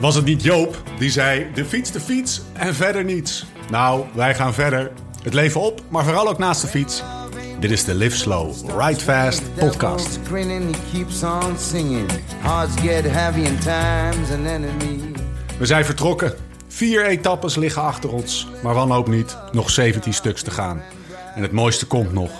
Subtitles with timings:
[0.00, 3.46] Was het niet Joop die zei: de fiets, de fiets en verder niets?
[3.70, 4.90] Nou, wij gaan verder.
[5.22, 7.02] Het leven op, maar vooral ook naast de fiets.
[7.58, 10.18] Dit is de Live Slow, Ride Fast podcast.
[15.58, 16.34] We zijn vertrokken.
[16.68, 19.36] Vier etappes liggen achter ons, maar wanhoop niet.
[19.52, 20.82] Nog 17 stuks te gaan.
[21.34, 22.30] En het mooiste komt nog.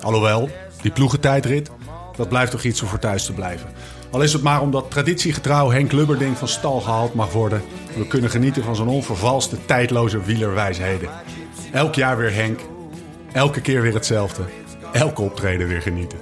[0.00, 0.50] Alhoewel,
[0.82, 1.70] die ploegentijdrit,
[2.16, 3.68] dat blijft toch iets om voor thuis te blijven.
[4.10, 7.62] Al is het maar omdat traditiegetrouw Henk Lubberding van stal gehaald mag worden.
[7.96, 11.08] We kunnen genieten van zo'n onvervalste, tijdloze wielerwijsheden.
[11.72, 12.60] Elk jaar weer Henk.
[13.32, 14.42] Elke keer weer hetzelfde.
[14.92, 16.18] Elke optreden weer genieten.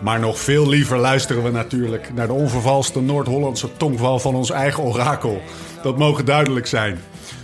[0.00, 4.82] Maar nog veel liever luisteren we natuurlijk naar de onvervalste Noord-Hollandse tongval van ons eigen
[4.82, 5.42] orakel.
[5.82, 7.00] Dat mogen duidelijk zijn.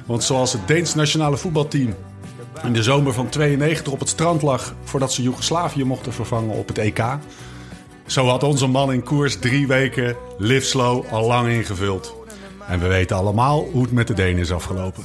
[0.07, 1.95] Want zoals het Deens nationale voetbalteam
[2.65, 6.69] in de zomer van 92 op het strand lag voordat ze Joegoslavië mochten vervangen op
[6.69, 7.05] het EK,
[8.09, 10.79] zo had onze man in koers drie weken Live
[11.11, 12.17] al lang ingevuld.
[12.69, 15.05] En we weten allemaal hoe het met de Denen is afgelopen.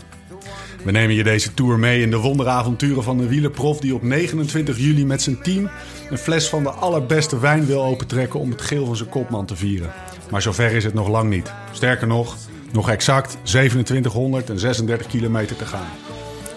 [0.83, 4.77] We nemen je deze tour mee in de wonderavonturen van een wielerprof die op 29
[4.77, 5.69] juli met zijn team
[6.09, 9.55] een fles van de allerbeste wijn wil opentrekken om het geel van zijn kopman te
[9.55, 9.91] vieren.
[10.31, 11.53] Maar zover is het nog lang niet.
[11.71, 12.35] Sterker nog,
[12.71, 15.89] nog exact 2736 kilometer te gaan.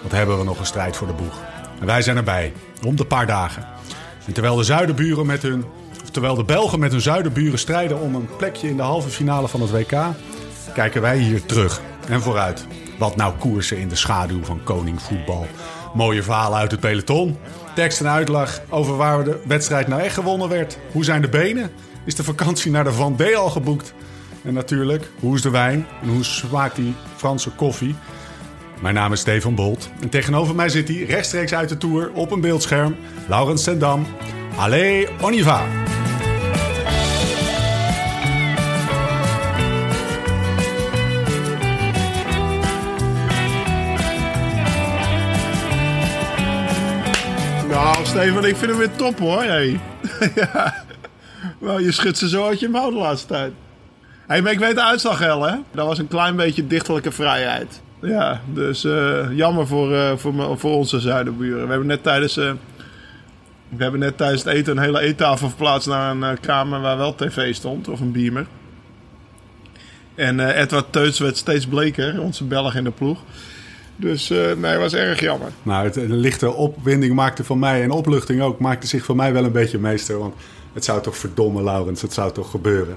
[0.03, 1.43] Wat hebben we nog een strijd voor de boeg.
[1.81, 2.53] En wij zijn erbij,
[2.85, 3.67] om de paar dagen.
[4.27, 5.65] En terwijl de zuidenburen met hun
[6.17, 9.61] terwijl de Belgen met hun zuidenburen strijden om een plekje in de halve finale van
[9.61, 9.97] het WK,
[10.75, 12.67] kijken wij hier terug en vooruit.
[12.99, 15.47] Wat nou koersen in de schaduw van koning voetbal.
[15.95, 17.39] Mooie verhalen uit het peloton.
[17.75, 20.79] Tekst en uitleg over waar de wedstrijd nou echt gewonnen werd.
[20.93, 21.71] Hoe zijn de benen?
[22.05, 23.95] Is de vakantie naar de Van al geboekt?
[24.45, 25.87] En natuurlijk, hoe is de wijn?
[26.03, 27.95] En hoe smaakt die Franse koffie?
[28.81, 29.91] Mijn naam is Stefan Bolt.
[30.01, 32.97] En tegenover mij zit hij rechtstreeks uit de Tour op een beeldscherm.
[33.29, 34.07] Laurens Sendam.
[34.57, 35.87] Allez, on y va!
[48.17, 49.45] Steven, ik vind hem weer top hoor.
[50.35, 50.75] Ja.
[51.59, 53.53] Wel, je schudt ze zo uit je mouw de laatste tijd.
[54.27, 55.55] Hey, maar ik weet de uitslag wel, hè?
[55.71, 57.83] Dat was een klein beetje dichterlijke vrijheid.
[58.01, 61.63] Ja, dus uh, jammer voor, uh, voor, voor onze zuidenburen.
[61.63, 62.53] We hebben net tijdens, uh,
[63.69, 67.15] we hebben net tijdens het eten een hele eettafel verplaatst naar een kamer waar wel
[67.15, 68.47] tv stond, of een beamer.
[70.15, 73.19] En Edward Teuts werd steeds bleker, onze Belg in de ploeg.
[73.97, 75.49] Dus uh, nee, was erg jammer.
[75.63, 79.33] Nou, het, de lichte opwinding maakte van mij en opluchting ook, maakte zich van mij
[79.33, 80.19] wel een beetje meester.
[80.19, 80.35] Want
[80.73, 82.97] het zou toch verdomme, Laurens, het zou toch gebeuren.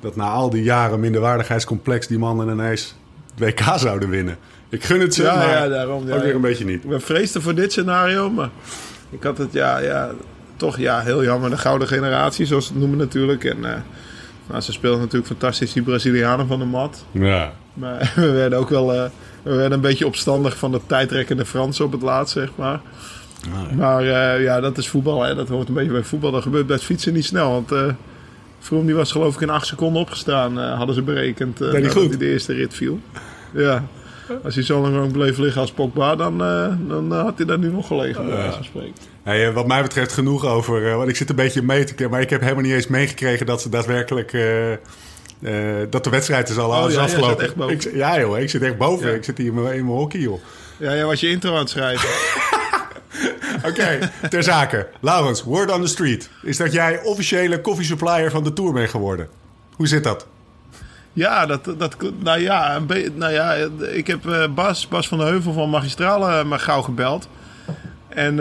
[0.00, 2.96] Dat na al die jaren minderwaardigheidscomplex die mannen ineens
[3.34, 4.36] het WK zouden winnen.
[4.68, 6.84] Ik gun het ze, ja, maar ja, daarom, ja, ook weer een beetje niet.
[6.84, 8.50] We vreesden voor dit scenario, maar
[9.10, 10.10] ik had het, ja, ja,
[10.56, 11.50] toch ja, heel jammer.
[11.50, 13.44] De gouden generatie, zoals ze het noemen natuurlijk.
[13.44, 13.72] En uh,
[14.46, 17.04] nou, ze speelden natuurlijk fantastisch die Brazilianen van de mat.
[17.10, 17.52] Ja.
[17.80, 18.94] Maar we werden ook wel...
[18.94, 19.04] Uh,
[19.42, 22.80] we werden een beetje opstandig van de tijdrekkende Fransen op het laatst, zeg maar.
[23.52, 23.76] Ah, ja.
[23.76, 25.22] Maar uh, ja, dat is voetbal.
[25.22, 25.34] Hè.
[25.34, 26.30] Dat hoort een beetje bij voetbal.
[26.30, 27.50] Dat gebeurt bij het fietsen niet snel.
[27.50, 27.86] Want uh,
[28.58, 30.58] Vroom die was geloof ik in acht seconden opgestaan.
[30.58, 33.00] Uh, hadden ze berekend dat hij de eerste rit viel.
[33.52, 33.84] Ja.
[34.44, 36.38] Als hij zo lang bleef liggen als Pogba, dan,
[36.88, 38.94] dan had hij daar nu nog gelegen, bij wijze van spreken.
[39.22, 40.96] Hey, wat mij betreft genoeg over...
[40.96, 43.46] want ik zit een beetje mee te kijken, maar ik heb helemaal niet eens meegekregen
[43.46, 44.32] dat ze daadwerkelijk...
[45.40, 47.68] Uh, dat de wedstrijd is al oh, ja, afgelopen.
[47.68, 49.08] Ik, ja, joh, ik zit echt boven.
[49.08, 49.14] Ja.
[49.14, 50.40] Ik zit hier in mijn, in mijn hockey, joh.
[50.76, 52.08] Ja, jij was je intro aan het schrijven.
[53.56, 54.88] Oké, okay, ter zake.
[55.00, 56.30] Laurens, word on the street.
[56.42, 59.28] Is dat jij officiële koffiesupplier van de Tour bent geworden?
[59.74, 60.26] Hoe zit dat?
[61.12, 62.80] Ja, dat, dat, nou, ja,
[63.14, 63.54] nou ja,
[63.92, 67.28] ik heb uh, Bas, Bas van de Heuvel van Magistrale maar gauw gebeld.
[68.08, 68.38] En uh,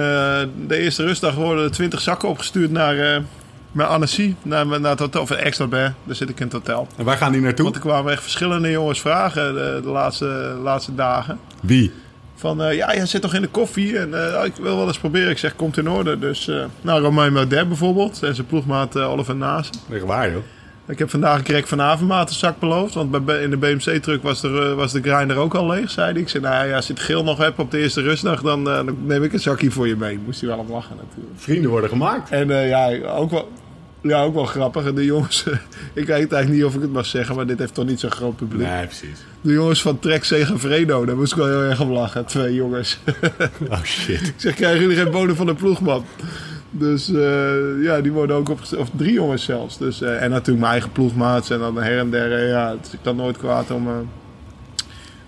[0.68, 3.24] de eerste rustdag worden er 20 zakken opgestuurd naar
[3.72, 6.88] met Annecy naar, naar het hotel, of extra bij, daar zit ik in het hotel.
[6.98, 7.64] En waar gaan die naartoe?
[7.64, 11.40] Want er kwamen echt verschillende jongens vragen de, de laatste, laatste dagen.
[11.62, 11.92] Wie?
[12.36, 15.00] Van, uh, ja, jij zit toch in de koffie en uh, ik wil wel eens
[15.00, 15.30] proberen.
[15.30, 16.20] Ik zeg, komt in orde.
[16.20, 19.70] Dus, uh, nou, Romain Maudet bijvoorbeeld en zijn ploegmaat Oliver Naas.
[19.92, 20.44] Echt waar, joh.
[20.88, 22.94] Ik heb vandaag krek van Avermaat een zak beloofd.
[22.94, 26.22] Want bij, in de BMC-truck was, er, was de grinder ook al leeg, zei hij.
[26.22, 28.64] Ik zei, nou ja, als je het geel nog hebt op de eerste rustdag, dan,
[28.64, 30.20] dan neem ik een zakje voor je mee.
[30.26, 31.40] Moest hij wel om lachen natuurlijk.
[31.40, 32.30] Vrienden worden gemaakt.
[32.30, 33.50] En ja, ook wel
[34.02, 34.94] ja, ook wel grappig.
[34.94, 35.44] De jongens,
[35.94, 38.12] ik weet eigenlijk niet of ik het mag zeggen, maar dit heeft toch niet zo'n
[38.12, 38.68] groot publiek.
[38.68, 39.24] Nee, precies.
[39.42, 42.26] De jongens van Trek Vredo, daar moest ik wel heel erg om lachen.
[42.26, 43.00] Twee jongens.
[43.70, 44.28] Oh shit.
[44.28, 46.06] ik zeg, krijgen jullie geen bodem van de ploegman?
[46.72, 49.78] Dus uh, ja, die worden ook op of drie jongens zelfs.
[49.78, 52.48] Dus, uh, en natuurlijk mijn eigen ploegmaats en dan her en der.
[52.48, 53.94] Ja, het is dan nooit kwaad om, uh,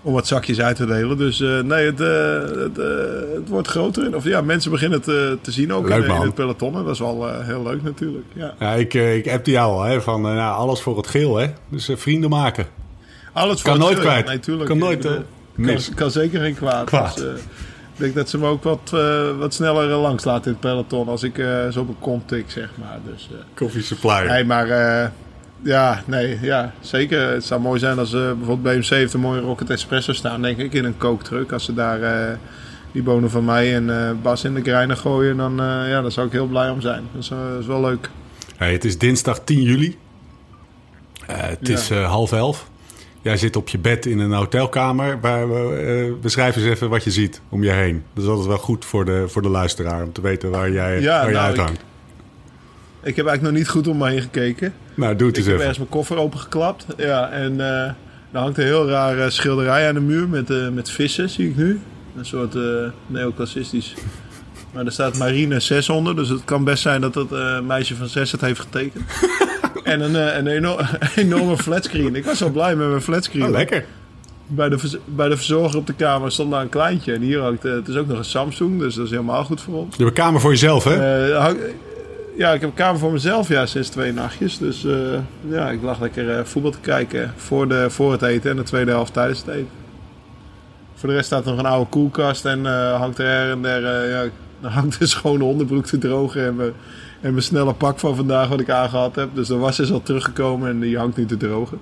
[0.02, 1.18] om wat zakjes uit te delen.
[1.18, 2.86] Dus uh, nee, het, uh, het, uh,
[3.34, 4.16] het, wordt groter.
[4.16, 6.76] Of ja, mensen beginnen het te zien ook leuk, in, in, het peloton.
[6.76, 8.26] En dat is wel heel leuk natuurlijk.
[8.32, 11.36] Ja, ja ik, ik appte jou al, hè, van nou, alles voor het geel.
[11.36, 11.46] Hè?
[11.68, 12.66] Dus vrienden maken.
[13.32, 14.10] Al het Kan nooit voordeel, ja.
[14.10, 14.26] kwijt.
[14.26, 14.68] Nee, tuurlijk.
[14.68, 15.94] Kan nooit, eh, kan, mis.
[15.94, 16.84] kan zeker geen kwaad.
[16.84, 17.16] Kwaad.
[17.16, 17.34] Dus, eh,
[17.92, 20.60] ik denk dat ze me ook wat, eh, wat sneller eh, langs laten in het
[20.60, 22.98] peloton als ik eh, zo op een kont tik, zeg maar.
[23.12, 24.26] Dus, eh, Coffee supplier.
[24.26, 25.08] nee, maar eh,
[25.62, 27.28] ja, nee, ja, zeker.
[27.32, 30.58] Het zou mooi zijn als eh, bijvoorbeeld BMC heeft een mooie Rocket Espresso staan, denk
[30.58, 31.52] ik, in een kooktruck.
[31.52, 32.36] Als ze daar eh,
[32.92, 35.54] die bonen van mij en eh, Bas in de grinder gooien, dan,
[35.88, 37.02] ja, daar zou ik heel blij om zijn.
[37.12, 38.10] Dat is, dat is wel leuk.
[38.56, 39.98] Hey, het is dinsdag 10 juli.
[41.26, 41.74] Het Ja.
[41.74, 42.70] is half elf.
[43.22, 45.20] Jij zit op je bed in een hotelkamer.
[45.20, 45.46] Waar
[46.20, 48.02] beschrijf eens even wat je ziet om je heen.
[48.14, 51.00] Dat is altijd wel goed voor de, voor de luisteraar om te weten waar jij,
[51.00, 51.72] Ja, waar je nou, uithangt.
[51.72, 51.80] Ik
[53.16, 54.74] heb eigenlijk nog niet goed om me heen gekeken.
[54.94, 55.60] Nou, doe het Ik eens heb even.
[55.60, 56.86] ergens mijn koffer opengeklapt.
[56.96, 57.90] Ja, en eh
[58.30, 61.48] daar hangt een heel raar eh, schilderij aan de muur met, eh, met vissen, zie
[61.48, 61.80] ik nu.
[62.16, 62.62] Een soort eh
[63.06, 63.94] neoclassistisch.
[64.72, 67.30] Maar er staat Marine 6 onder, dus het kan best zijn dat dat
[67.66, 69.04] meisje van 6 het heeft getekend.
[69.84, 70.78] en een, een eno-
[71.16, 72.14] enorme flatscreen.
[72.14, 73.42] Ik was wel blij met mijn flatscreen.
[73.44, 73.84] Oh, lekker.
[74.46, 77.12] Bij de, bij de verzorger op de kamer stond daar een kleintje.
[77.12, 79.74] En hier hangt, het is ook nog een Samsung, dus dat is helemaal goed voor
[79.74, 79.96] ons.
[79.96, 80.94] Je hebt een kamer voor jezelf, hè?
[82.36, 84.58] Ja, ik heb een kamer voor mezelf ja, sinds twee nachtjes.
[84.58, 85.18] Dus eh,
[85.48, 88.62] ja, ik lag lekker eh, voetbal te kijken voor, de, voor het eten en de
[88.62, 89.68] tweede helft tijdens het eten.
[90.94, 94.28] Voor de rest staat er nog een oude koelkast en eh, hangt er her ja,
[94.68, 96.72] hangt een schone onderbroek te drogen en mijn,
[97.20, 99.28] en mijn snelle pak van vandaag wat ik aangehad heb.
[99.34, 101.78] Dus de was is al teruggekomen en die hangt nu te drogen.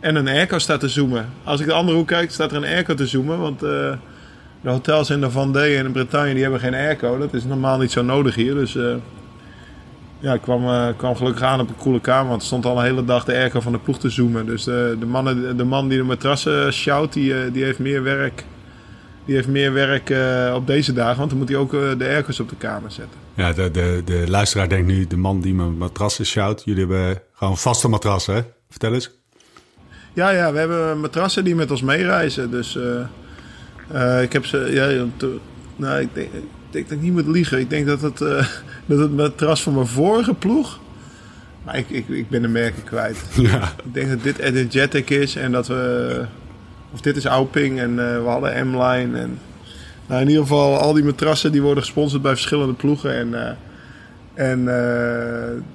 [0.00, 1.28] En een airco staat te zoomen.
[1.44, 3.60] Als ik de andere hoek kijk, staat er een airco te zoomen, want...
[3.60, 3.98] de
[4.62, 7.18] hotels in de Vendée en in Bretagne die hebben geen airco.
[7.18, 8.54] Dat is normaal niet zo nodig hier.
[8.54, 8.76] Dus
[10.18, 12.28] ja, ik kwam, eh, kwam gelukkig aan op een koele kamer.
[12.28, 14.46] Want er stond al een hele dag de airco van de ploeg te zoomen.
[14.46, 18.02] Dus eh, de, mannen, de man die de matrassen sjouwt, die, eh, die heeft meer
[18.02, 18.44] werk,
[19.24, 21.18] die heeft meer werk eh, op deze dagen.
[21.18, 23.18] Want dan moet hij ook eh, de airco's op de kamer zetten.
[23.34, 26.62] Ja, de, de, de luisteraar denkt nu, de man die mijn matrassen sjouwt.
[26.64, 28.42] Jullie hebben gewoon vaste matrassen, hè?
[28.70, 29.10] Vertel eens.
[30.12, 32.50] Ja, ja, we hebben matrassen die met ons meereizen.
[32.50, 34.68] Dus eh, eh, ik heb ze.
[34.70, 35.06] Ja,
[35.76, 36.28] nou, ik denk,
[36.70, 37.58] denk dat ik niet moet liegen.
[37.58, 38.46] Ik denk dat het, eh,
[38.86, 40.78] dat het matras van mijn vorige ploeg.
[41.64, 43.24] Maar ik, ik, ik ben de merken kwijt.
[43.36, 43.62] Ja.
[43.84, 46.24] Ik denk dat dit Energetic is en dat we.
[46.92, 49.18] Of dit is Auping en eh, we hadden M-Line.
[49.18, 49.38] En,
[50.06, 53.14] nou, in ieder geval, al die matrassen die worden gesponsord bij verschillende ploegen.
[53.14, 53.52] En, eh,
[54.34, 54.64] en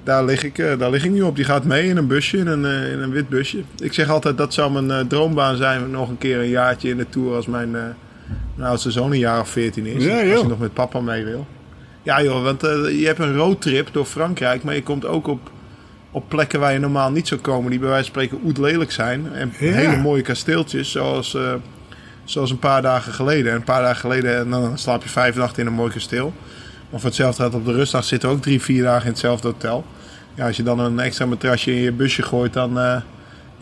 [0.02, 1.36] daar, lig ik, daar lig ik nu op.
[1.36, 3.62] Die gaat mee in een busje, in een, in een wit busje.
[3.78, 5.90] Ik zeg altijd dat zou mijn droombaan zijn.
[5.90, 7.76] Nog een keer een jaartje in de Tour als mijn,
[8.28, 10.04] eh, mijn oudste zoon een jaar of 14 is.
[10.04, 11.46] Ja, als hij nog met papa mee wil.
[12.02, 14.62] Ja joh, want eh, je hebt een roadtrip door Frankrijk.
[14.62, 15.50] Maar je komt ook op,
[16.10, 17.70] op plekken waar je normaal niet zou komen.
[17.70, 19.32] Die bij wijze van spreken oet lelijk zijn.
[19.32, 19.72] En Ja.
[19.72, 21.34] hele mooie kasteeltjes zoals...
[21.34, 21.52] eh,
[22.24, 23.50] Zoals een paar dagen geleden.
[23.50, 26.32] En een paar dagen geleden en dan slaap je vijf nachten in een mooi kasteel.
[26.90, 29.84] Voor hetzelfde gaat op de rustdag zitten we ook drie, vier dagen in hetzelfde hotel.
[30.34, 32.96] Ja, als je dan een extra matrasje in je busje gooit, dan, eh,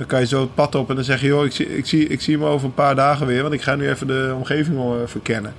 [0.02, 1.26] dan kan je zo het pad op en dan zeg je...
[1.26, 3.62] joh, ik zie, ik, zie, ik zie me over een paar dagen weer, want ik
[3.62, 5.54] ga nu even de omgeving eh, verkennen.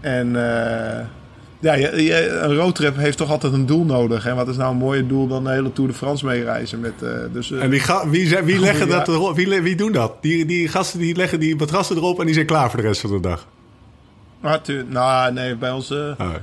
[0.00, 1.06] En eh,
[1.58, 4.26] ja, je, je- een roadtrip heeft toch altijd een doel nodig.
[4.26, 6.80] En wat is nou een mooier doel dan de hele Tour de France meereizen?
[6.80, 8.96] Met, eh, dus, En wie, ga, wie, zijn- wie leggen Ja.
[8.98, 9.36] dat erop?
[9.36, 10.12] Wie, wie doen dat?
[10.20, 13.00] Die, die gasten die leggen die matrassen erop en die zijn klaar voor de rest
[13.00, 13.46] van de dag.
[14.40, 15.90] Arthur, nou, nee, bij ons...
[15.90, 16.34] Oh,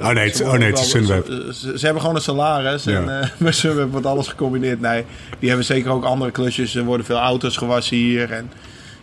[0.00, 1.26] oh nee, het, oh, nee, het is Sunweb.
[1.26, 2.84] Ze, ze- ze hebben gewoon een salaris.
[2.84, 2.92] Ja.
[2.96, 4.80] En eh met Sunweb wordt alles gecombineerd.
[4.80, 5.04] Nee,
[5.38, 6.74] die hebben zeker ook andere klusjes.
[6.74, 8.32] Er worden veel auto's gewassen hier.
[8.32, 8.50] En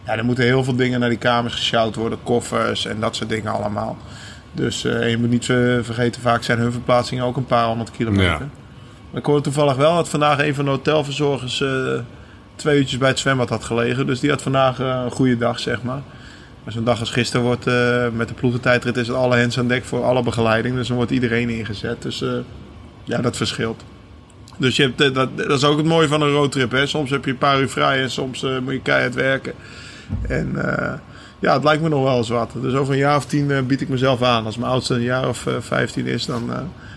[0.06, 2.20] ja, er moeten heel veel dingen naar die kamers gesjouwd worden.
[2.24, 3.98] Koffers en dat soort dingen allemaal.
[4.52, 7.92] Dus eh, je moet niet eh, vergeten, vaak zijn hun verplaatsingen ook een paar honderd
[7.92, 8.26] kilometer.
[8.26, 8.50] Ja.
[9.12, 11.70] Maar ik hoorde toevallig wel dat vandaag een van de hotelverzorgers eh,
[12.56, 14.06] twee uurtjes bij het zwembad had gelegen.
[14.06, 16.02] Dus die had vandaag eh, een goede dag, zeg maar.
[16.68, 19.68] Maar zo'n dag als gisteren wordt eh, met de ploegentijdrit is het alle hens aan
[19.68, 20.76] dek voor alle begeleiding.
[20.76, 22.02] Dus dan wordt iedereen ingezet.
[22.02, 22.30] Dus eh,
[23.04, 23.84] ja, dat verschilt.
[24.58, 26.72] Dus je hebt, eh, dat, dat is ook het mooie van een roadtrip.
[26.72, 26.86] Hè?
[26.86, 29.54] Soms heb je een paar uur vrij en soms moet je keihard werken.
[30.28, 30.56] En
[31.40, 32.52] ja, het lijkt me nog wel eens wat.
[32.62, 34.46] Dus over een jaar of tien bied ik mezelf aan.
[34.46, 36.52] Als mijn oudste een jaar of vijftien is, dan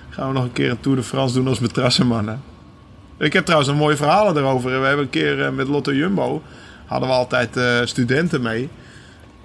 [0.08, 2.42] gaan we nog een keer een Tour de France doen als matrassenmannen.
[3.18, 4.80] Ik heb trouwens een mooie verhalen erover.
[4.80, 6.42] We hebben een keer met Lotto Jumbo
[6.86, 7.58] hadden we altijd
[7.88, 8.68] studenten mee.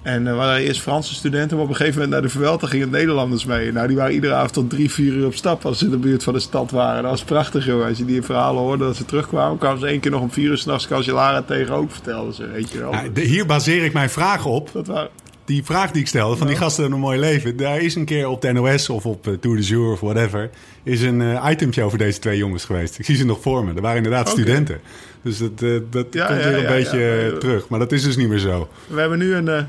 [0.06, 2.66] En eh, we waren eerst Franse studenten, maar op een gegeven moment naar de Vuelta
[2.66, 3.72] gingen Nederlanders mee.
[3.72, 5.96] Nou, die waren iedere avond tot drie, vier uur op stap als ze in de
[5.96, 7.02] buurt van de stad waren.
[7.02, 7.86] Dat was prachtig, joh.
[7.86, 10.50] Als je die verhalen hoorde dat ze terugkwamen, kwamen ze één keer nog om vier
[10.50, 12.46] uur s'nachts Cancellara tegen ook, vertelden ze.
[12.46, 12.92] Weet je wel.
[13.12, 14.70] De- hier baseer ik mijn vragen op.
[14.72, 15.08] Dat waren...
[15.44, 17.56] Die vraag die ik stelde van die gasten hebben een mooi leven.
[17.56, 20.50] Daar is een keer op de NOS of op eh, Tour de Jour of whatever...
[20.82, 22.98] is een eh itemtje over deze twee jongens geweest.
[22.98, 23.74] Ik zie ze nog voor me.
[23.74, 24.80] Er waren inderdaad studenten.
[25.22, 27.68] Dus dat, eh, dat Ja, komt ja, weer een beetje eh, terug.
[27.68, 28.68] Maar dat is dus niet meer zo.
[28.86, 29.66] We hebben nu een...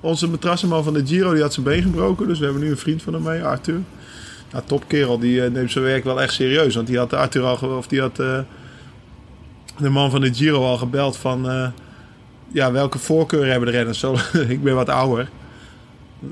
[0.00, 2.28] onze matrassenman van de Giro, die had zijn been gebroken.
[2.28, 3.80] Dus we hebben nu een vriend van hem mee, Arthur.
[4.52, 6.74] Nou, topkerel, die eh, neemt zijn werk wel echt serieus.
[6.74, 7.76] Want die had Arthur al...
[7.76, 8.18] Of die had...
[8.18, 8.38] eh,
[9.78, 11.50] de man van de Giro al gebeld van...
[11.50, 11.68] eh,
[12.52, 13.98] ja, welke voorkeur hebben de renners?
[14.04, 14.16] Zo,
[14.48, 15.28] ik ben wat ouder.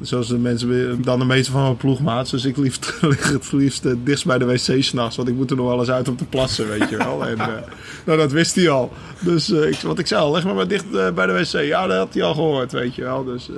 [0.00, 2.30] Zoals de mensen dan de meeste van mijn ploegmaats.
[2.30, 5.16] Dus ik liefst, lig het liefst het dichtst bij de wc s'nachts.
[5.16, 7.26] Want ik moet er nog wel eens uit om te plassen, weet je wel.
[7.26, 7.46] En, eh,
[8.06, 8.92] nou, dat wist hij al.
[9.20, 11.66] Dus eh, ik, wat ik zei, al, leg maar maar dicht bij de wc.
[11.66, 13.24] Ja, dat had hij al gehoord, weet je wel.
[13.24, 13.50] Dus,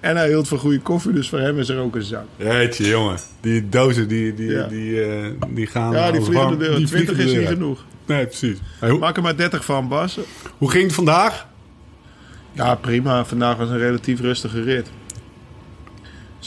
[0.00, 2.24] en hij hield van goede koffie, dus voor hem is er ook een zak.
[2.36, 3.18] Jeetje, jongen.
[3.40, 4.66] Die dozen, die, die, Ja.
[4.66, 5.04] die,
[5.48, 5.92] die gaan...
[5.92, 6.76] Ja, die vliegen de deur.
[6.76, 7.84] die 20 vliegen is niet genoeg.
[8.06, 8.58] Nee, precies.
[8.78, 10.18] Hey, Maak er maar 30 van, Bas.
[10.58, 11.46] hoe ging het vandaag?
[12.52, 13.24] Ja, prima.
[13.24, 14.90] Vandaag was een relatief rustige rit.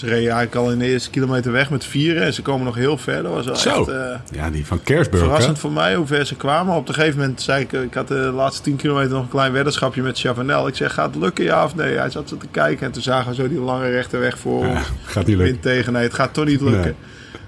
[0.03, 2.23] Ze reden eigenlijk al in de eerste kilometer weg met vieren.
[2.23, 3.23] En ze komen nog heel ver.
[3.23, 3.79] Dat was wel Zo.
[3.79, 5.27] echt eh, Ja, die van Kersburg, hè?
[5.27, 6.75] verrassend voor mij hoe ver ze kwamen.
[6.75, 7.71] Op een gegeven moment zei ik...
[7.71, 10.67] Ik had de laatste 10 kilometer nog een klein weddenschapje met Chavanel.
[10.67, 11.97] Ik zeg, gaat het lukken ja of nee?
[11.97, 12.85] Hij zat zo te kijken.
[12.85, 15.59] En toen zagen we zo die lange rechte weg voor Ja, gaat niet lukken.
[15.59, 15.93] Tegen.
[15.93, 16.81] Nee, het gaat toch niet lukken.
[16.81, 16.95] Nee.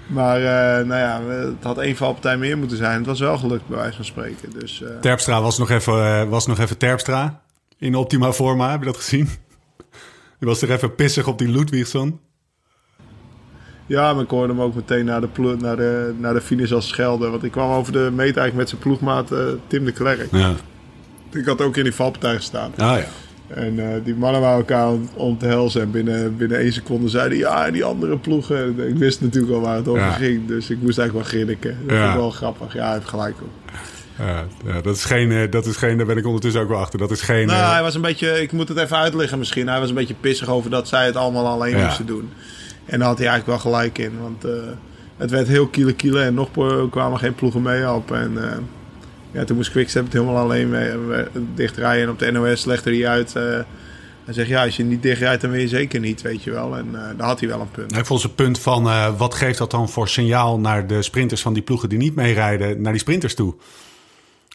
[0.07, 2.97] Maar eh, nou ja, het had één valpartij meer moeten zijn.
[2.97, 4.49] Het was wel gelukt, bij wijze van spreken.
[4.59, 7.41] Dus eh, Terpstra was nog even, eh, was nog even Terpstra.
[7.77, 9.29] In optima forma, heb je dat gezien?
[10.39, 12.19] Die was er even pissig op die Ludwigsson.
[13.85, 16.71] Ja, maar ik hoorde hem ook meteen naar de, plo- naar de, naar de finish
[16.71, 17.31] als schelden.
[17.31, 20.27] Want ik kwam over de meet eigenlijk met zijn ploegmaat eh, Tim de Klerk.
[20.31, 20.53] Ja.
[21.31, 22.71] Ik had ook in die valpartij gestaan.
[22.77, 23.05] Ah ja.
[23.47, 25.81] En eh, die mannen waren elkaar om, te helzen.
[25.81, 28.57] En binnen, binnen één seconde zeiden ja, die andere ploegen.
[28.57, 30.11] En Ik wist natuurlijk al waar het over Ja.
[30.11, 30.47] ging.
[30.47, 31.77] Dus ik moest eigenlijk wel grinniken.
[31.87, 32.01] Dat Ja.
[32.03, 32.73] vond ik wel grappig.
[32.73, 33.71] Ja, hij heeft gelijk ook.
[34.17, 36.77] Ja, ja, dat, is geen, eh, dat is geen, daar ben ik ondertussen ook wel
[36.79, 36.99] achter.
[36.99, 37.47] Dat is geen...
[37.47, 39.67] Nou, hij was een beetje, ik moet het even uitleggen misschien.
[39.67, 41.83] Hij was een beetje pissig over dat zij het allemaal alleen Ja.
[41.85, 42.29] moesten doen.
[42.85, 44.19] En daar had hij eigenlijk wel gelijk in.
[44.19, 44.51] Want eh,
[45.17, 48.19] het werd heel kiele kiele en nog eh, kwamen geen ploegen mee helpen.
[48.19, 48.51] En uh,
[49.31, 51.25] ja, toen moest Quickstep het helemaal alleen mee, eh,
[51.55, 52.03] dichtrijden.
[52.03, 53.33] En op de NOS legde hij uit.
[53.37, 53.43] Uh,
[54.25, 56.77] hij zegt, ja, als je niet dichtrijdt, dan wil je zeker niet, weet je wel.
[56.77, 57.97] En daar had hij wel een punt.
[57.97, 58.83] Ik vond zijn punt van,
[59.17, 62.81] wat geeft dat dan voor signaal naar de sprinters van die ploegen die niet meerijden,
[62.81, 63.55] naar die sprinters toe?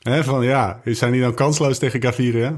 [0.03, 2.55] He, van ja, zijn die dan kansloos tegen Gaviria?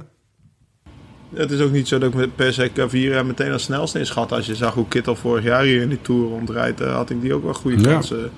[1.34, 4.32] Het is ook niet zo dat ik met per se Gaviria meteen als snelste inschat.
[4.32, 7.20] Als je zag hoe Kittel vorig jaar hier in die Tour rondrijdt, uh, had ik
[7.20, 7.92] die ook wel goede Ja.
[7.92, 8.30] kansen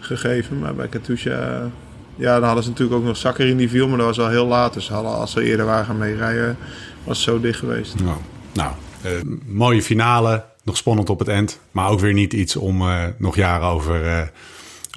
[0.00, 0.58] gegeven.
[0.58, 1.70] Maar bij Katusha,
[2.16, 4.28] ja, dan hadden ze natuurlijk ook nog Zakker in die viel, maar dat was al
[4.28, 4.74] heel laat.
[4.74, 6.56] Dus hadden, als ze eerder waren gaan meerijden,
[7.04, 7.94] was het zo dicht geweest.
[8.00, 8.16] Nou,
[8.52, 8.72] nou
[9.06, 9.10] uh,
[9.46, 11.60] mooie finale, nog spannend op het eind.
[11.70, 14.20] Maar ook weer niet iets om uh, nog jaren over, uh,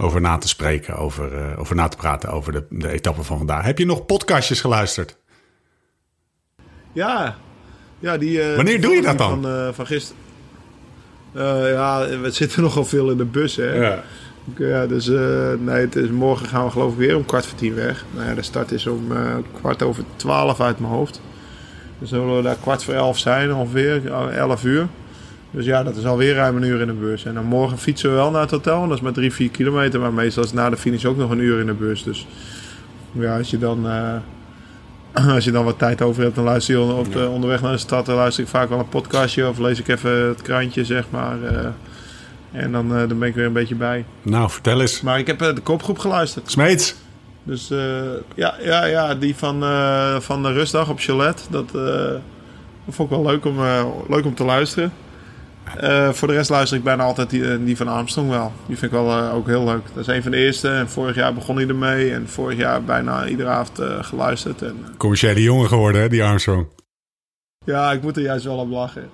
[0.02, 3.66] over na te spreken, over, over na te praten over de, de etappe van vandaag.
[3.66, 5.18] Heb je nog podcastjes geluisterd?
[6.96, 7.36] Ja,
[8.00, 8.42] ja die.
[8.42, 9.42] eh, Wanneer doe je dat dan?
[9.42, 10.22] Van, uh, van gisteren.
[11.36, 13.74] Uh, ja, we zitten nogal veel in de bus, hè.
[13.74, 14.04] Ja.
[14.58, 15.08] Ja, dus
[15.60, 18.06] nee, het is, morgen gaan we geloof ik weer om kwart voor tien weg.
[18.16, 19.08] Nou ja, de start is om
[19.60, 21.22] kwart over twaalf uit mijn hoofd.
[22.00, 24.88] Dus dan zullen we daar kwart voor elf zijn ongeveer, elf uur.
[25.52, 27.26] Dus ja, dat is alweer ruim een uur in de bus.
[27.26, 28.82] En dan morgen fietsen we wel naar het hotel.
[28.82, 30.00] En dat is maar drie, vier kilometer.
[30.00, 32.04] Maar meestal is na de finish ook nog een uur in de bus.
[32.04, 32.28] Dus
[33.12, 34.14] ja, als je dan, uh,
[35.36, 37.78] als je dan wat tijd over hebt, dan luister je op de, onderweg naar de
[37.78, 38.06] stad.
[38.06, 41.38] Dan luister ik vaak wel een podcastje of lees ik even het krantje, zeg maar.
[41.42, 41.60] Uh,
[42.52, 44.06] en dan, uh, dan ben ik weer een beetje bij.
[44.22, 45.02] Nou, vertel eens.
[45.02, 46.52] Maar ik heb uh, de kopgroep geluisterd.
[46.52, 46.96] Smeets.
[47.44, 47.68] Dus
[48.36, 49.60] ja, ja, ja, die van,
[50.22, 51.48] van de rustdag op Chalet.
[51.50, 52.22] Dat, dat
[52.90, 53.60] vond ik wel leuk om,
[54.08, 54.94] leuk om te luisteren.
[56.12, 58.52] Voor de rest luister ik bijna altijd die, die van Armstrong wel.
[58.66, 59.82] Die vind ik wel ook heel leuk.
[59.94, 60.70] Dat is een van de eerste.
[60.70, 62.14] En vorig jaar begon hij ermee.
[62.14, 64.62] En vorig jaar bijna iedere avond geluisterd.
[64.62, 66.68] En, Commerciële jongen geworden, hè, die Armstrong.
[67.66, 69.10] Ja, ik moet er juist wel op lachen.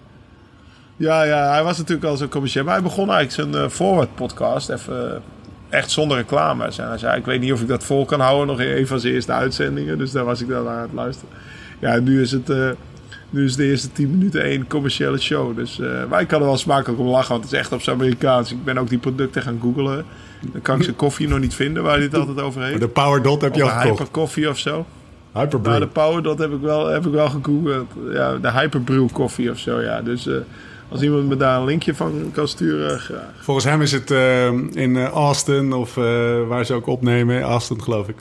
[0.97, 2.63] Ja, ja, hij was natuurlijk al zo commercieel.
[2.63, 4.69] Maar hij begon eigenlijk zijn Forward podcast.
[4.69, 5.21] Even
[5.69, 6.77] echt zonder reclames.
[6.77, 8.47] En hij zei, ik weet niet of ik dat vol kan houden.
[8.47, 9.97] Nog in een van zijn eerste uitzendingen.
[9.97, 11.35] Dus daar was ik dan aan het luisteren.
[11.79, 12.49] Ja, nu is het...
[13.31, 15.55] Uh, nu is de eerste 10 minuten één commerciële show.
[15.55, 17.95] Dus, maar ik kan er wel smakelijk om lachen, want het is echt op zijn
[17.95, 18.51] Amerikaans.
[18.51, 20.05] Ik ben ook die producten gaan googlen.
[20.51, 22.79] Dan kan ik zijn koffie nog niet vinden waar hij het altijd over heeft.
[22.79, 23.87] De Power Dot heb je al gekocht.
[23.87, 24.85] Hyper koffie of zo.
[25.33, 25.73] Hyperbrew.
[25.73, 27.91] Nou, de Power Dot heb ik wel, heb ik wel gegoogeld.
[28.11, 30.01] Ja, de Hyperbrew koffie of zo, ja.
[30.01, 30.35] Dus uh,
[30.89, 33.33] als iemand me daar een linkje van kan sturen, graag.
[33.39, 36.03] Volgens hem is het uh, in Austin of uh,
[36.47, 38.15] waar ze ook opnemen, Austin geloof ik.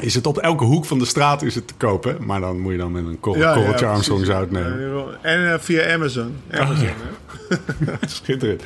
[0.00, 2.72] Is het op elke hoek van de straat is het te kopen, maar dan moet
[2.72, 5.22] je dan met een ja, korreltje ja, Armstrong zout nemen.
[5.22, 6.36] En via Amazon.
[6.50, 6.88] Amazon
[8.06, 8.62] Schitterend.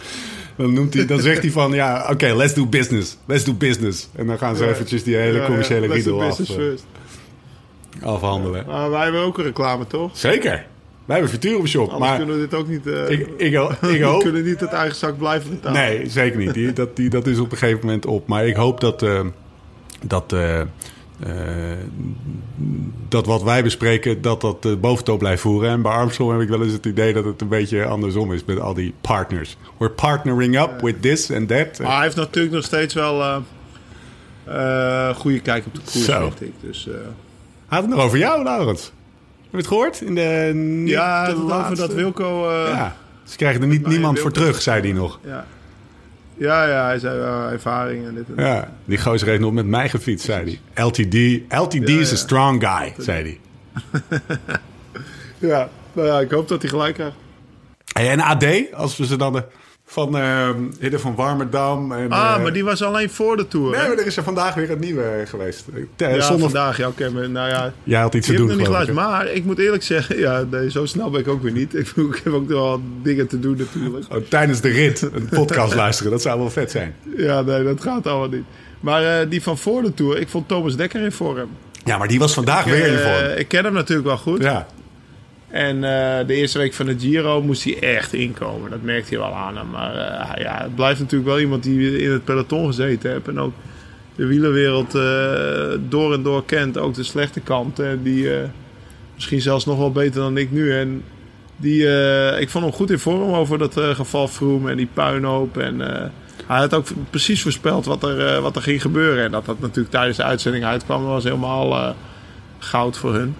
[0.56, 3.18] Dan, noemt hij, dan zegt hij van, ja, oké, okay, let's do business.
[3.26, 4.08] Let's do business.
[4.14, 6.87] En dan gaan ze eventjes die hele commerciële riedel af, first.
[8.02, 8.64] afhandelen.
[8.66, 10.16] Maar wij hebben ook een reclame, toch?
[10.16, 10.66] Zeker.
[11.04, 11.88] Wij hebben Futurum Shop.
[11.88, 12.87] Anders maar kunnen we dit ook niet...
[12.87, 13.80] Uh, ik, ik, ik hoop...
[13.80, 15.80] we kunnen niet het eigen zak blijven betalen.
[15.80, 16.54] Nee, zeker niet.
[16.54, 18.26] Die, dat, die, dat is op een gegeven moment op.
[18.26, 19.02] Maar ik hoop dat...
[19.02, 19.20] Uh,
[20.02, 20.61] dat uh,
[23.08, 25.70] dat wat wij bespreken, dat dat de boventoon blijft voeren.
[25.70, 28.44] En bij Armstrong heb ik wel eens het idee dat het een beetje andersom is
[28.44, 29.56] met al die partners.
[29.78, 31.78] We're partnering up with this and that.
[31.78, 33.20] Maar hij heeft natuurlijk nog steeds wel...
[33.20, 33.37] Uh,
[34.44, 36.52] eh, goede kijk op de koers, vind ik.
[36.60, 37.02] Dus, eh, Hij
[37.78, 38.82] had het nog over jou, Laurens.
[38.82, 40.00] Heb je het gehoord?
[40.00, 42.48] In de, ja, over dat Wilco...
[42.48, 45.18] eh, Ja, ze krijgen er niet niemand voor terug, zei hij nog.
[45.25, 45.46] ja.
[46.38, 48.45] Ja, ja, hij zei wel ervaring en dit en dat.
[48.45, 50.85] Ja, die gozer heeft nog met mij gefietst, zei hij.
[50.85, 51.14] LTD,
[51.54, 53.40] LTD Ja, is a strong guy, zei hij.
[55.38, 57.16] Ja, nou ja, ik hoop dat hij gelijk krijgt.
[57.92, 59.45] Hey, en AD, als we ze dan de,
[59.90, 60.49] van uh,
[60.80, 61.92] Hidde van Warmerdam.
[61.92, 63.71] En, Ah, eh, maar die was alleen voor de Tour.
[63.71, 63.88] Nee, hè?
[63.88, 65.64] maar er is er vandaag weer een nieuwe geweest.
[65.97, 66.50] Te- ja, zonder...
[66.50, 66.76] vandaag.
[66.76, 68.92] Ja, oké, nou ja, Jij had iets te ik doen, niet geloof ik?
[68.95, 71.75] Maar ik moet eerlijk zeggen, ja, nee, zo snel ben ik ook weer niet.
[71.75, 74.04] Ik, ik heb ook wel dingen te doen natuurlijk.
[74.12, 76.95] Oh, tijdens de rit een podcast luisteren, dat zou wel vet zijn.
[77.16, 78.45] Ja, nee, dat gaat allemaal niet.
[78.80, 81.49] Maar eh, die van voor de Tour, ik vond Thomas Dekker in vorm.
[81.85, 83.37] Ja, maar die was vandaag weer in Eh, vorm.
[83.38, 84.42] ik ken hem natuurlijk wel goed.
[84.42, 84.66] Ja,
[85.50, 88.71] En eh, de eerste week van de Giro moest hij echt inkomen.
[88.71, 89.71] Dat merkte hij wel aan hem.
[89.71, 93.28] Maar eh, ja, het blijft natuurlijk wel iemand die in het peloton gezeten heeft.
[93.28, 93.52] En ook
[94.17, 96.78] de wielerwereld eh, door en door kent.
[96.78, 97.78] Ook de slechte kant.
[97.78, 98.31] En die
[99.14, 100.73] misschien zelfs nog wel beter dan ik nu.
[100.73, 101.02] En
[101.57, 101.83] die,
[102.38, 105.57] ik vond hem goed in vorm over dat geval Froome en die puinhoop.
[105.57, 105.81] En
[106.47, 109.25] hij had ook precies voorspeld wat er, wat er ging gebeuren.
[109.25, 111.95] En dat dat natuurlijk tijdens de uitzending uitkwam, was helemaal
[112.59, 113.35] goud voor hun.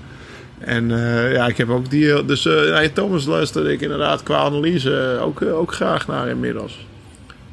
[0.59, 2.25] En eh, ja, ik heb ook die.
[2.25, 6.87] Dus eh ja, Thomas luisterde ik inderdaad qua analyse ook, ook graag naar inmiddels.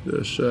[0.03, 0.41] Dus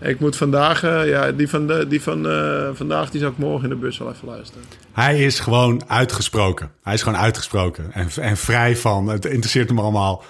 [0.00, 2.26] ik moet vandaag, ja, die van, de, die van
[2.74, 4.62] vandaag, die zou ik morgen in de bus wel even luisteren.
[4.92, 6.70] hij is gewoon uitgesproken.
[6.82, 7.92] Hij is gewoon uitgesproken.
[7.92, 10.24] En, en vrij van, het interesseert hem allemaal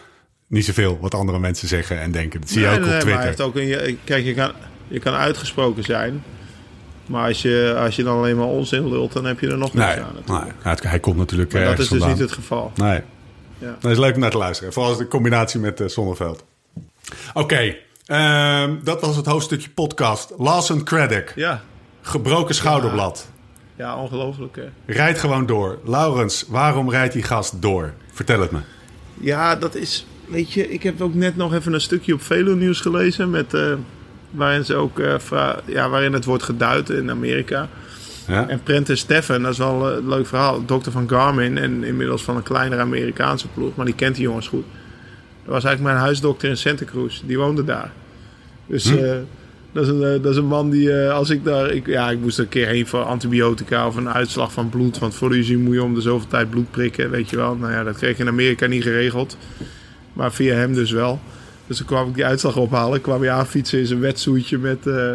[0.47, 2.41] niet zoveel wat andere mensen zeggen en denken.
[2.41, 3.63] Dat zie je Nee, ook nee, op nee, maar hij Twitter.
[3.63, 4.53] heeft ook een, kijk, je kan,
[4.89, 6.23] je kan uitgesproken zijn.
[7.07, 9.75] Maar als je, als je dan alleen maar onzin lult, dan heb je er nog
[9.75, 10.15] niks Nee, aan.
[10.15, 10.45] natuurlijk.
[10.45, 12.09] nee, hij- hij komt natuurlijk Maar dat is dus vandaan.
[12.09, 12.73] niet het geval.
[12.75, 13.01] Nee.
[13.59, 13.77] Ja.
[13.81, 14.73] Dat is leuk om naar te luisteren.
[14.73, 16.45] Vooral de combinatie met uh, Zonneveld.
[17.35, 20.33] Oké, ehm, dat was het hoofdstukje podcast.
[20.39, 21.63] Lawson Craddock, Ja,
[22.01, 23.29] gebroken schouderblad.
[23.77, 24.57] ja ongelooflijk.
[24.57, 24.93] Hè?
[24.93, 25.79] Rijdt gewoon door.
[25.85, 27.93] Laurens, waarom rijdt die gast door?
[28.13, 28.59] Vertel het me.
[29.21, 30.07] Ja, dat is.
[30.29, 33.31] Weet je, ik heb ook net nog even een stukje op Velo Nieuws gelezen.
[33.31, 33.73] Met, eh,
[34.33, 35.15] waarin, ze ook, eh,
[35.67, 37.69] ja, waarin het wordt geduid in Amerika.
[38.29, 38.49] Ja?
[38.49, 40.65] En Prentice Steffen, dat is wel eh, een leuk verhaal.
[40.67, 43.75] Dokter van Garmin en inmiddels van een kleinere Amerikaanse ploeg.
[43.75, 44.65] Maar die kent die jongens goed.
[45.45, 47.21] Dat was eigenlijk mijn huisdokter in Santa Cruz.
[47.25, 47.93] Die woonde daar.
[48.67, 48.97] Dus Hm.
[48.97, 49.17] eh,
[49.73, 51.71] dat, is een, dat is een man die, als ik daar...
[51.71, 54.99] Ik, ja, ik moest er een keer heen voor antibiotica of een uitslag van bloed.
[54.99, 57.57] Want voor de UZI moet je om de zoveel tijd bloed prikken, weet je wel.
[57.57, 59.37] Nou ja, dat kreeg ik in Amerika niet geregeld.
[60.13, 61.21] Maar via hem dus wel.
[61.73, 62.97] Dus toen kwam ik die uitslag ophalen.
[62.97, 65.11] Ik kwam hij aanfietsen in zijn wetsuitje met, eh,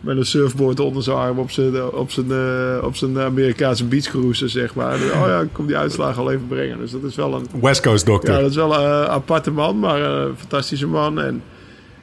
[0.00, 4.48] met een surfboard onder zijn arm op zijn, op zijn, eh, op zijn Amerikaanse beachcruiser,
[4.48, 4.98] zeg maar.
[4.98, 6.78] Dus, oh ja, ik kom die uitslag al even brengen.
[6.78, 8.34] Dus dat is wel een, West Coast dokter.
[8.34, 11.20] ja, dat is wel een aparte man, maar een fantastische man.
[11.20, 11.42] En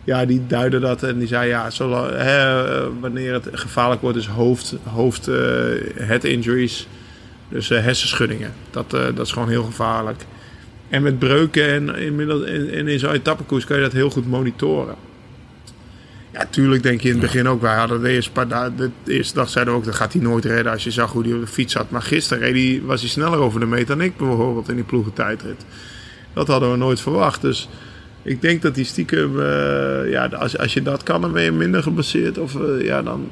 [0.03, 4.17] ja, die duidde dat en die zei ja, zolang, hè, eh, wanneer het gevaarlijk wordt,
[4.17, 5.35] is hoofd, hoofd eh,
[5.95, 6.87] head injuries.
[7.49, 8.53] Dus eh, hersenschuddingen.
[8.71, 10.25] Dat, eh, dat is gewoon heel gevaarlijk.
[10.89, 14.95] En met breuken en, inmiddels, en, in zo'n etappekoers kan je dat heel goed monitoren.
[16.33, 17.61] Ja, tuurlijk denk je in het begin ook.
[17.61, 18.31] Wij hadden de eerste,
[19.05, 21.33] eerste dag zeiden we ook, dat gaat hij nooit redden als je zag hoe hij
[21.33, 21.89] op de fiets zat.
[21.89, 25.65] Maar gisteren was hij sneller over de meter dan ik bijvoorbeeld in die ploegentijdrit.
[26.33, 27.41] Dat hadden we nooit verwacht.
[27.41, 27.69] Dus
[28.21, 31.51] ik denk dat die stiekem, eh, ja, als, als je dat kan, dan ben je
[31.51, 32.37] minder geblesseerd.
[32.37, 33.27] Of eh, ja, dan,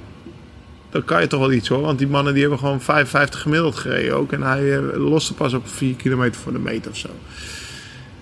[0.90, 1.82] dan kan je toch wel iets hoor.
[1.82, 4.32] Want die mannen die hebben gewoon 55 gemiddeld gereden ook.
[4.32, 7.10] En hij eh, loste pas op 4 kilometer voor de meter of zo.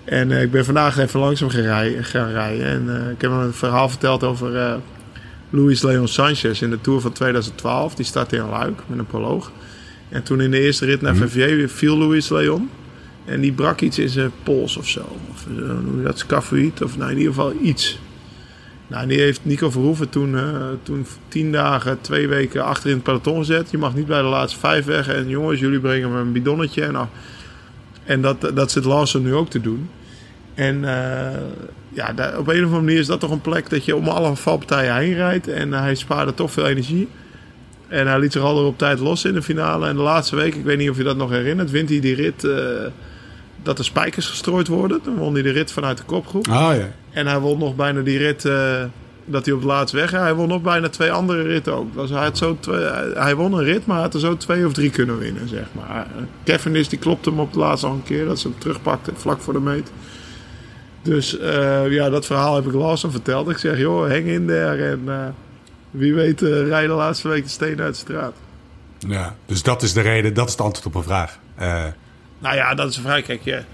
[0.06, 2.04] En eh, ik ben vandaag even langzaam gaan rijden.
[2.04, 4.74] Gaan rijden en eh, ik heb hem een verhaal verteld over eh,
[5.50, 7.94] Luis Leon Sanchez in de Tour van 2012.
[7.94, 9.52] Die startte in Luik met een proloog.
[10.08, 12.70] En toen in de eerste rit naar Verviers viel Luis Leon.
[13.24, 15.00] En die brak iets in zijn pols of zo.
[15.30, 15.44] Of
[15.84, 16.18] hoe je dat?
[16.18, 16.82] Scafoïd.
[16.82, 17.98] Of nou, in ieder geval iets.
[18.88, 20.44] Nou, die heeft Nico Verhoeven toen, eh,
[20.82, 23.70] toen tien dagen, twee weken achter in het peloton gezet.
[23.70, 25.08] Je mag niet bij de laatste vijf weg.
[25.08, 26.82] En jongens, jullie brengen me een bidonnetje.
[26.82, 27.06] En, nou,
[28.04, 29.90] en dat, dat zit Lawson nu ook te doen.
[30.54, 31.40] En eh,
[31.88, 34.08] ja, daar- op een of andere manier is dat toch een plek dat je om
[34.08, 35.48] alle valpartijen heen rijdt.
[35.48, 37.08] En hij spaarde toch veel energie.
[37.88, 39.88] En hij liet zich al op tijd los in de finale.
[39.88, 42.14] En de laatste week, ik weet niet of je dat nog herinnert, wint hij die
[42.14, 42.58] rit eh,
[43.66, 45.00] dat er spijkers gestrooid worden.
[45.04, 46.48] Dan won hij de rit vanuit de kopgroep.
[46.48, 46.88] Oh ja.
[47.10, 48.82] En hij won nog bijna die rit eh,
[49.24, 50.10] dat hij op het laatst weg.
[50.10, 51.94] Hij won nog bijna twee andere ritten ook.
[51.94, 54.66] Dus hij, had zo twee, hij- won een rit, maar hij had er zo twee
[54.66, 56.06] of drie kunnen winnen, zeg maar.
[56.44, 58.24] Kevin is die klopte hem op het laatst al een keer.
[58.24, 59.90] Dat ze hem terugpakte vlak voor de meet.
[61.02, 63.48] Dus eh, ja, dat verhaal heb ik Lawson verteld.
[63.50, 64.78] Ik zeg, joh, hang in daar.
[64.78, 65.14] En eh,
[65.90, 68.34] wie weet uh, rij de laatste week de steen uit de straat.
[68.98, 69.36] ja.
[69.46, 71.38] Dus dat is de reden, dat is het antwoord op een vraag.
[72.38, 73.22] Nou ja, dat is vraag.
[73.22, 73.64] Kijk,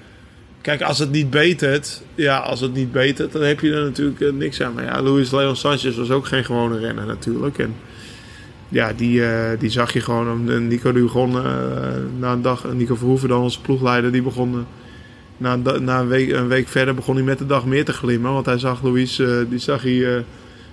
[0.61, 4.20] kijk, als het niet betert, ja, als het niet betert, dan heb je er natuurlijk
[4.20, 4.75] eh, niks aan.
[4.75, 7.59] Maar ja, Luis Leon Sanchez was ook geen gewone renner natuurlijk.
[7.59, 7.75] En
[8.68, 10.66] ja, die, eh, die zag je gewoon.
[10.68, 11.44] Nico die begon eh,
[12.18, 14.66] na een dag, Nico Verhoeven dan onze ploegleider, die begon...
[15.37, 18.33] na, na een, week, een week verder begon hij met de dag meer te glimmen.
[18.33, 20.25] Want hij zag Louis, die zag hij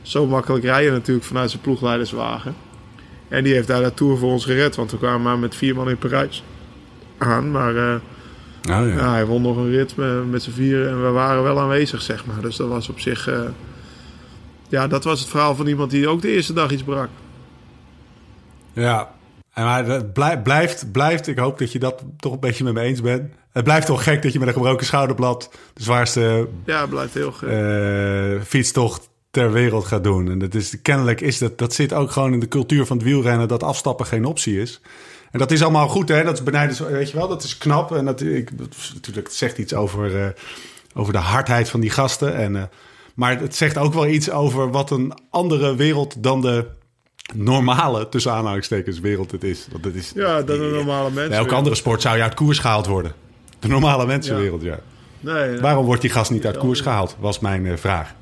[0.01, 2.55] zo makkelijk rijden natuurlijk vanuit zijn ploegleiderswagen.
[3.27, 4.75] En die heeft daar de Tour voor ons gered.
[4.75, 6.43] Want we kwamen maar met vier man in Parijs
[7.19, 7.51] aan.
[7.51, 7.95] Maar eh,
[8.59, 8.83] Oh, ja.
[8.85, 12.01] ja, hij won nog een rit met, met z'n vieren en we waren wel aanwezig,
[12.01, 12.41] zeg maar.
[12.41, 13.27] Dus dat was op zich...
[13.27, 13.41] eh,
[14.69, 17.09] ja, dat was het verhaal van iemand die ook de eerste dag iets brak.
[18.73, 19.11] Ja,
[19.53, 22.73] en maar het blij- blijft, blijft, ik hoop dat je dat toch een beetje met
[22.73, 23.33] me eens bent.
[23.51, 27.33] Het blijft toch gek dat je met een gebroken schouderblad de zwaarste Ja, blijft heel...
[27.47, 30.29] eh, fietstocht ter wereld gaat doen.
[30.31, 33.05] En dat is, kennelijk is dat, dat zit ook gewoon in de cultuur van het
[33.05, 34.81] wielrennen dat afstappen geen optie is.
[35.31, 36.23] En dat is allemaal goed, hè?
[36.23, 37.91] Dat is benijdens, weet je wel, dat is knap.
[37.95, 40.27] En dat, ik, dat natuurlijk het zegt iets over, eh,
[40.93, 42.35] over de hardheid van die gasten.
[42.35, 42.63] En, eh,
[43.13, 46.65] maar het zegt ook wel iets over wat een andere wereld dan de
[47.33, 49.67] normale, tussen aanhalingstekens, wereld het is.
[49.71, 51.29] Want het is Ja, dan een normale mens.
[51.29, 53.13] bij elke andere sport zou je uit koers gehaald worden.
[53.59, 54.79] De normale mensenwereld, ja.
[55.19, 55.59] Nee.
[55.59, 58.13] Waarom wordt die gast niet uit koers gehaald, was mijn eh, vraag.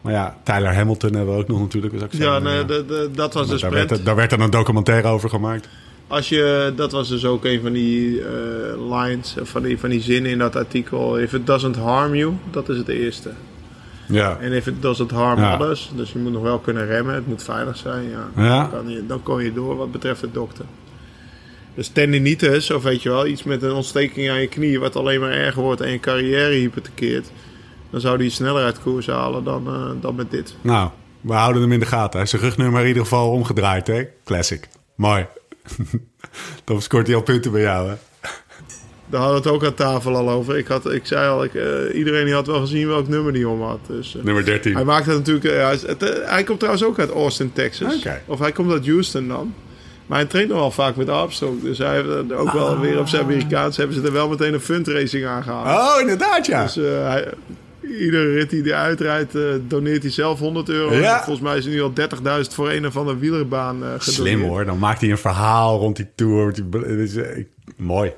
[0.00, 1.92] Maar ja, Tyler Hamilton hebben we ook nog natuurlijk.
[1.92, 4.40] Was ook Ja, nee, eh, de, de- dat was de daar, werd, daar werd dan
[4.40, 5.68] een documentaire over gemaakt.
[6.12, 9.90] Als je, dat was dus ook een van die eh, lines, eh, van die, van
[9.90, 11.18] die zinnen in dat artikel.
[11.18, 13.30] If it doesn't harm you, dat is het eerste.
[14.08, 15.54] Ja, En if it doesn't harm Ja.
[15.54, 18.08] others, dus je moet nog wel kunnen remmen, het moet veilig zijn.
[18.08, 18.60] Ja, Ja.
[18.60, 20.64] Dan, kan je, dan je door wat betreft de dokter.
[21.74, 25.20] Dus tendinitis, of weet je wel, iets met een ontsteking aan je knie, wat alleen
[25.20, 27.30] maar erger wordt en je carrière hypothekeert.
[27.90, 30.56] Dan zou die sneller uit koers halen dan, eh, dan met dit.
[30.60, 32.12] nou, we houden hem in de gaten.
[32.12, 34.02] Hij is zijn rugnummer in ieder geval omgedraaid, hè?
[34.24, 34.68] Classic.
[34.94, 35.26] Mooi.
[36.64, 37.94] Dan scoort hij al punten bij jou, hè?
[39.06, 40.58] Daar hadden we het ook aan tafel al over.
[40.58, 43.48] Ik, had, ik zei al, ik, eh, iedereen die had wel gezien welk nummer die
[43.48, 43.78] om had.
[43.86, 44.74] Dus, eh, Nummer 13.
[44.74, 45.44] Hij maakt het natuurlijk.
[45.44, 48.06] eh, hij, het, hij komt trouwens ook uit Austin, Texas.
[48.26, 49.54] Of hij komt uit Houston dan.
[50.06, 51.62] Maar hij traint nog wel vaak met Armstrong.
[51.62, 54.54] Dus hij heeft er ook wel weer op zijn Amerikaans hebben ze er wel meteen
[54.54, 55.94] een fundraising aan gehaald.
[55.94, 56.62] Oh, inderdaad, ja.
[56.62, 57.28] Dus hij,
[57.82, 60.94] iedere rit die hij uitrijdt, eh, doneert hij zelf 100 euro.
[60.94, 61.16] Ja.
[61.24, 64.02] Volgens mij is er nu al 30.000 voor een of andere wielerbaan eh gedoneerd.
[64.02, 64.64] Slim hoor.
[64.64, 66.52] Dan maakt hij een verhaal rond die tour.
[66.52, 68.12] Die- is, eh, ik- mooi.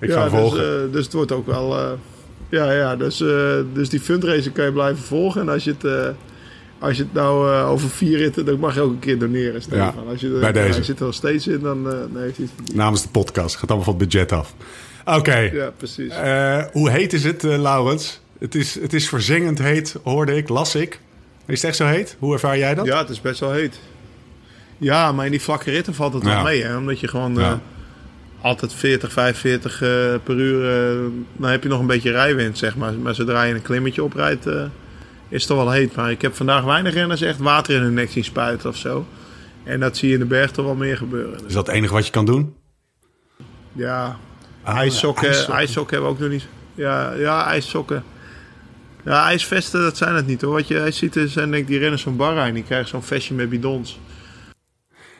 [0.00, 0.60] Ik ga ja, dus, volgen.
[0.86, 1.98] eh, dus het wordt ook wel.
[2.48, 3.16] ja, ja dus,
[3.72, 5.40] dus die fundraising kan je blijven volgen.
[5.40, 6.14] En als je het,
[6.78, 9.62] als je het nou over vier ritten, dan mag je ook een keer doneren.
[9.62, 9.78] Stefan.
[10.04, 10.72] Ja, als je, bij deze.
[10.74, 12.74] Hij zit er nog steeds in, dan, dan heeft hij het.
[12.74, 13.56] Namens de podcast.
[13.56, 14.54] Gaat allemaal van het budget af.
[15.04, 15.36] Oké.
[15.38, 16.12] Ja, precies.
[16.72, 18.20] Hoe heet is het, Laurens?
[18.38, 21.00] Het is, het is verzengend heet, hoorde ik, las ik.
[21.46, 22.16] Is het echt zo heet?
[22.18, 22.86] Hoe ervaar jij dat?
[22.86, 23.80] Ja, het is best wel heet.
[24.78, 26.28] Ja, maar in die vlakke ritten valt het Ja.
[26.34, 26.62] wel mee.
[26.64, 26.76] Hè?
[26.76, 27.52] Omdat je gewoon eh,
[28.40, 29.88] altijd 40, 45 eh,
[30.24, 30.90] per uur...
[30.92, 30.98] eh,
[31.36, 32.92] dan heb je nog een beetje rijwind, zeg maar.
[32.94, 34.62] Maar zodra je een klimmetje oprijdt, eh,
[35.28, 35.94] is het toch wel heet.
[35.96, 39.06] Maar ik heb vandaag weinig renners echt water in hun nek zien spuiten of zo.
[39.64, 41.46] En dat zie je in de berg toch wel meer gebeuren.
[41.46, 42.54] Is dat het enige wat je kan doen?
[43.72, 44.16] Ja,
[44.62, 45.54] Ah, ijssokken, ijssokken.
[45.54, 46.46] ijssokken hebben we ook nog niet.
[46.74, 48.04] Ja, ja, ijssokken.
[49.04, 50.52] Ja, ijsvesten, dat zijn het niet hoor.
[50.52, 53.48] Wat je ziet is, en denk die renners van Bahrein, die krijgen zo'n vestje met
[53.48, 53.98] bidons.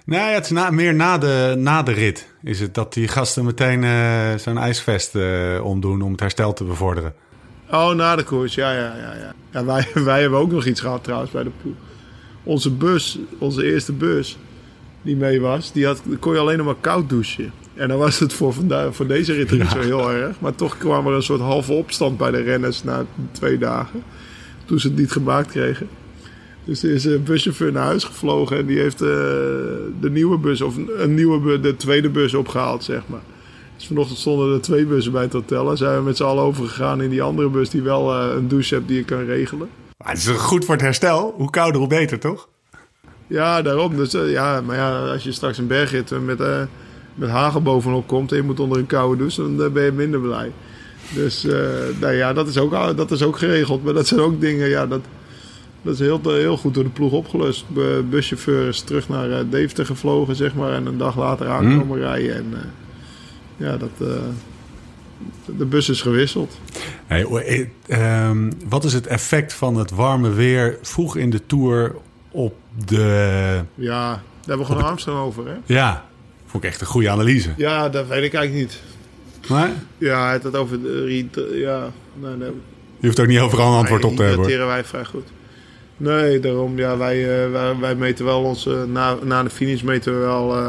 [0.05, 2.33] Nee, het is na, meer na de, na de rit.
[2.43, 6.65] Is het dat die gasten meteen eh, zo'n ijsvest eh, omdoen om het herstel te
[6.65, 7.15] bevorderen.
[7.71, 9.15] Oh, na de koers, ja, ja, ja.
[9.15, 9.35] ja.
[9.51, 11.75] ja wij, wij hebben ook nog iets gehad trouwens bij de ploeg.
[12.43, 14.39] Onze bus, onze eerste bus,
[15.03, 17.53] die mee was, die had, kon je alleen nog maar koud douchen.
[17.79, 20.41] En dan was het voor, vandaag, voor deze rit niet zo heel erg.
[20.41, 24.03] Maar toch kwam er een soort halve opstand bij de renners na twee dagen.
[24.65, 25.89] Toen ze het niet gemaakt kregen.
[26.65, 29.09] Dus er is een buschauffeur naar huis gevlogen en die heeft eh,
[30.01, 33.21] de nieuwe bus, of een nieuwe de tweede bus opgehaald, zeg maar.
[33.77, 35.71] Dus vanochtend stonden er twee bussen bij het hotel.
[35.71, 38.49] En zijn we met z'n allen overgegaan in die andere bus die wel eh, een
[38.49, 39.69] douche hebt die je kan regelen.
[39.97, 41.35] Maar het is goed voor het herstel.
[41.37, 42.49] Hoe kouder, hoe beter, toch?
[43.27, 43.97] Ja, daarom.
[43.97, 46.41] Dus, eh, ja, maar ja, als je straks een bergrit met,
[47.19, 49.93] met hagel bovenop komt en je moet onder een koude douche, dan eh, ben je
[49.93, 50.53] minder blij.
[51.15, 51.59] Dus eh,
[52.01, 53.85] nou ja, dat is, ook, dat is ook geregeld.
[53.85, 55.01] Maar dat zijn ook dingen, ja, dat,
[55.83, 57.65] dat is heel, heel goed door de ploeg opgelust.
[57.75, 60.73] De buschauffeur is terug naar eh, Deventer gevlogen, zeg maar.
[60.73, 62.35] En een dag later aankomen rijden.
[62.37, 62.55] En
[63.57, 63.91] ja, dat,
[65.57, 66.59] de bus is gewisseld.
[67.07, 71.95] Hey, eh, ehm, wat is het effect van het warme weer vroeg in de Tour
[72.31, 72.55] op
[72.85, 73.65] de...
[73.75, 75.55] Ja, daar hebben we gewoon Armstrong over, hè?
[75.67, 76.08] Ja,
[76.49, 77.51] vond ik echt een goede analyse.
[77.57, 78.81] Ja, dat weet ik eigenlijk niet.
[79.49, 82.51] Maar Ja, hij had het over de Ja, nee, nee.
[82.99, 84.43] je hoeft ook niet overal een antwoord op te hebben.
[84.43, 85.27] dateren wij vrij goed.
[85.97, 88.87] Nee, daarom, ja, wij, eh, wij, wij meten wel onze...
[88.89, 90.69] Na, na de finish meten we wel eh,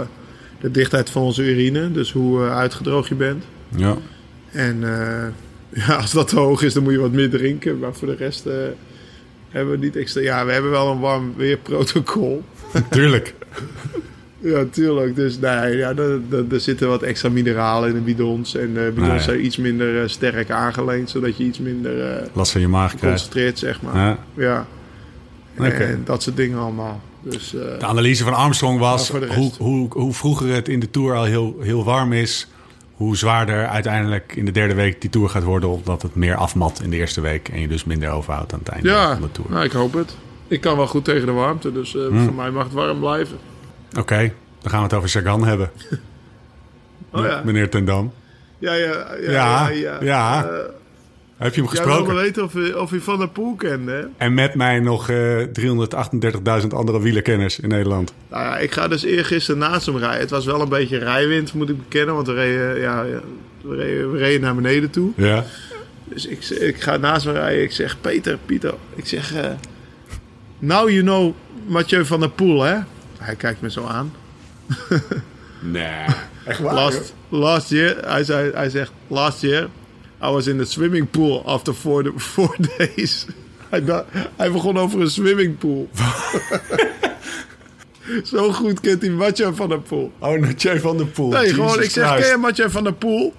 [0.61, 1.91] de dichtheid van onze urine.
[1.91, 3.43] Dus hoe eh, uitgedroogd je bent.
[3.75, 3.97] Ja.
[4.51, 5.27] En eh,
[5.87, 7.79] ja, als dat te hoog is, dan moet je wat meer drinken.
[7.79, 8.43] Maar voor de rest
[9.49, 10.21] hebben we niet extra...
[10.21, 12.43] Ja, we hebben wel een warm weerprotocol.
[12.89, 13.33] Tuurlijk.
[14.41, 15.15] Ja, tuurlijk.
[15.15, 18.55] Dus nee, ja, er, zitten wat extra mineralen in de bidons.
[18.55, 19.19] En de bidons Nee.
[19.19, 22.87] zijn iets minder eh, sterk aangeleend, zodat je iets minder eh Last van je maag
[22.95, 23.05] krijgt.
[23.05, 23.95] concentreert, zeg maar.
[23.95, 24.17] Ja.
[24.35, 24.65] Ja.
[25.55, 27.01] En dat soort dingen allemaal.
[27.21, 31.15] Dus eh, De analyse van Armstrong was hoe, hoe, hoe vroeger het in de Tour
[31.15, 32.47] al heel, heel warm is...
[32.93, 35.69] hoe zwaarder uiteindelijk in de derde week die Tour gaat worden...
[35.69, 37.49] omdat het meer afmat in de eerste week...
[37.49, 39.49] en je dus minder overhoudt aan het einde ja, van de Tour.
[39.51, 40.15] nou, ik hoop het.
[40.47, 42.23] Ik kan wel goed tegen de warmte, dus eh, Hm.
[42.23, 43.37] voor mij mag het warm blijven.
[43.97, 45.71] Oké, dan gaan we het over Sagan hebben.
[47.11, 47.41] Oh ja.
[47.45, 48.13] Meneer Ten Dam.
[48.59, 49.31] Ja, ja, ja.
[49.31, 50.43] Ja, ja, ja.
[50.43, 50.49] Eh,
[51.37, 52.15] Heb je hem jij wilde gesproken?
[52.15, 54.03] weten of je, of je Van der Poel kende, hè?
[54.17, 55.43] En met mij nog eh
[56.61, 58.13] 338.000 andere wielerkenners in Nederland.
[58.29, 60.19] Nou ja, ik ga dus eergisteren naast hem rijden.
[60.19, 62.15] Het was wel een beetje rijwind, moet ik bekennen.
[62.15, 63.05] Want we reden, ja,
[63.61, 65.11] we reden, we reden naar beneden toe.
[65.15, 65.45] Ja?
[66.03, 67.63] Dus ik, ik ga naast me rijden.
[67.63, 68.73] Ik zeg, Peter, Pieter.
[68.95, 69.45] Ik zeg, eh
[70.59, 71.33] now you know
[71.67, 72.75] Mathieu van der Poel, hè?
[73.19, 74.13] Hij kijkt me zo aan.
[75.61, 76.05] Nee.
[76.45, 76.73] Echt waar?
[76.73, 79.63] Last, last year, hij, zei, hij zegt, last year,
[80.23, 83.25] I was in the swimming pool after four, four days.
[83.69, 85.89] Hij, begon over een swimmingpool.
[88.23, 90.11] zo goed kent hij Mathieu van der Poel.
[90.19, 91.29] Oh, Mathieu van der Poel.
[91.29, 92.31] Nee, gewoon, ik zeg, Christ.
[92.31, 93.33] ken je van der Poel?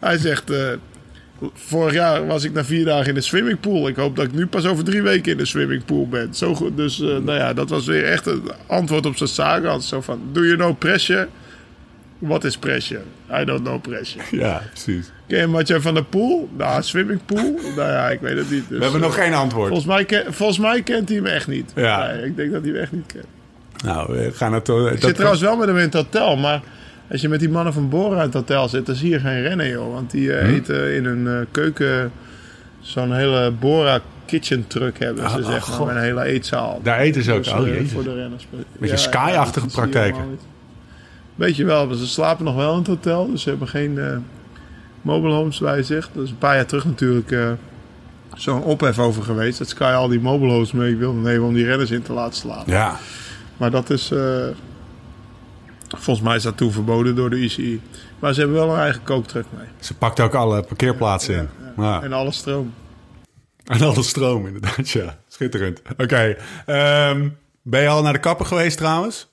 [0.00, 0.68] Hij zegt, eh,
[1.54, 3.88] vorig jaar was ik na vier dagen in de swimmingpool.
[3.88, 6.34] Ik hoop dat ik nu pas over drie weken in de swimmingpool ben.
[6.34, 9.78] Zo goed, dus eh, nou ja, dat was weer echt een antwoord op zijn saga.
[9.78, 11.28] Zo van, do you know pressure?
[12.18, 13.02] What is pressure?
[13.40, 14.24] I don't know pressure.
[14.44, 15.10] Ja, precies.
[15.28, 16.48] Ken je Mathieu van der Poel?
[16.56, 17.54] Nou, swimmingpool?
[17.76, 18.68] nou ja, ik weet het niet.
[18.68, 19.66] Dus, We hebben nog eh, geen antwoord.
[19.68, 21.72] Volgens mij, ken- volgens mij kent hij hem echt niet.
[21.74, 22.06] Ja.
[22.12, 23.26] Nee, ik denk dat hij hem echt niet kent.
[23.84, 24.66] Nou, we gaan het...
[24.66, 26.60] dat Ik zit trouwens wel met hem in het hotel, maar
[27.12, 29.42] als je met die mannen van Bora in het hotel zit, dan zie je geen
[29.42, 29.92] rennen, joh.
[29.92, 30.54] Want die eh, Hm?
[30.54, 32.12] eten in hun eh, keuken
[32.80, 35.86] zo'n hele Bora kitchen truck hebben ze, Ah, zeg oh, maar, God.
[35.86, 36.80] met een hele eetzaal.
[36.82, 37.44] Daar eten ze ook.
[37.44, 38.46] Dus, oh, eh, voor de renners.
[38.78, 40.12] Beetje Sky-achtige dat zie je praktijken.
[40.20, 40.46] helemaal niet.
[41.34, 44.24] Weet je wel, maar ze slapen nog wel in het hotel, dus ze hebben geen
[45.02, 46.10] mobile homes bij zich.
[46.12, 47.34] Dat is een paar jaar terug natuurlijk
[48.34, 49.58] zo'n ophef over geweest.
[49.58, 52.34] Dat Sky al die mobile homes mee wilde nemen om die renners in te laten
[52.36, 52.72] slapen.
[52.72, 52.96] Ja.
[53.56, 54.12] Maar dat is.
[55.96, 57.80] Volgens mij is dat toen verboden door de UCI.
[58.18, 59.66] Maar ze hebben wel een eigen kooktruck mee.
[59.80, 61.48] Ze pakt ook alle parkeerplaatsen in.
[61.76, 62.02] Ja.
[62.02, 62.74] En alle stroom.
[63.64, 65.18] En alle stroom, inderdaad, ja.
[65.28, 65.82] Schitterend.
[65.96, 66.36] Oké.
[66.66, 67.28] ehm,
[67.62, 69.30] ben je al naar de kapper geweest trouwens?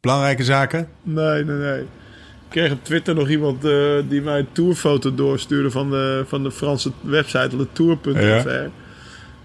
[0.00, 0.88] Belangrijke zaken?
[1.02, 1.80] Nee, nee, nee.
[1.80, 3.72] Ik kreeg op Twitter nog iemand eh,
[4.08, 8.68] die mij een tourfoto doorstuurde van de, van de Franse website letour.fr.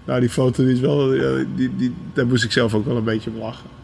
[0.04, 1.08] Nou, die foto die is wel,
[1.54, 3.77] die, die, daar moest ik zelf ook wel een beetje om lachen.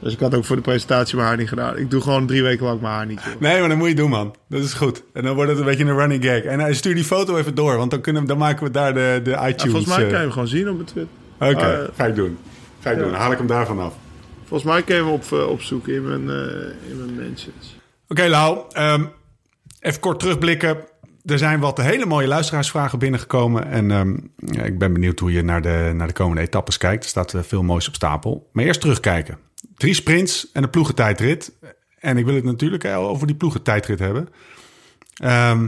[0.00, 1.76] Dus ik had ook voor de presentatie mijn haar niet gedaan.
[1.78, 3.20] Ik doe gewoon drie weken lang mijn haar niet.
[3.24, 3.40] joh.
[3.40, 4.34] Nee, maar dat moet je doen, man.
[4.48, 5.02] Dat is goed.
[5.12, 6.42] En dan wordt het een beetje een running gag.
[6.42, 9.20] En uh, stuur die foto even door, want dan, kunnen, dan maken we daar de,
[9.24, 9.62] de Ja, iTunes...
[9.72, 11.06] volgens mij kan je eh, hem gewoon zien op Twitter.
[11.40, 12.38] Oké, Ah, ga ik doen.
[12.80, 13.10] Ga ik doen.
[13.10, 13.94] Dan haal ik hem daarvan af.
[14.46, 17.76] Volgens mij kan je hem op, eh, opzoeken in mijn, eh, in mijn mentions.
[18.08, 18.58] Oké, Lau.
[18.72, 19.04] ehm,
[19.80, 20.76] even kort terugblikken.
[21.24, 23.66] Er zijn wat hele mooie luisteraarsvragen binnengekomen.
[23.70, 27.02] En ehm, ja, ik ben benieuwd hoe je naar de, naar de komende etappes kijkt.
[27.02, 28.48] Er staat eh, veel moois op stapel.
[28.52, 29.38] Maar eerst terugkijken.
[29.76, 31.52] Drie sprints en een ploegentijdrit.
[31.98, 34.28] En ik wil het natuurlijk over die ploegentijdrit hebben.
[35.14, 35.60] Ehm,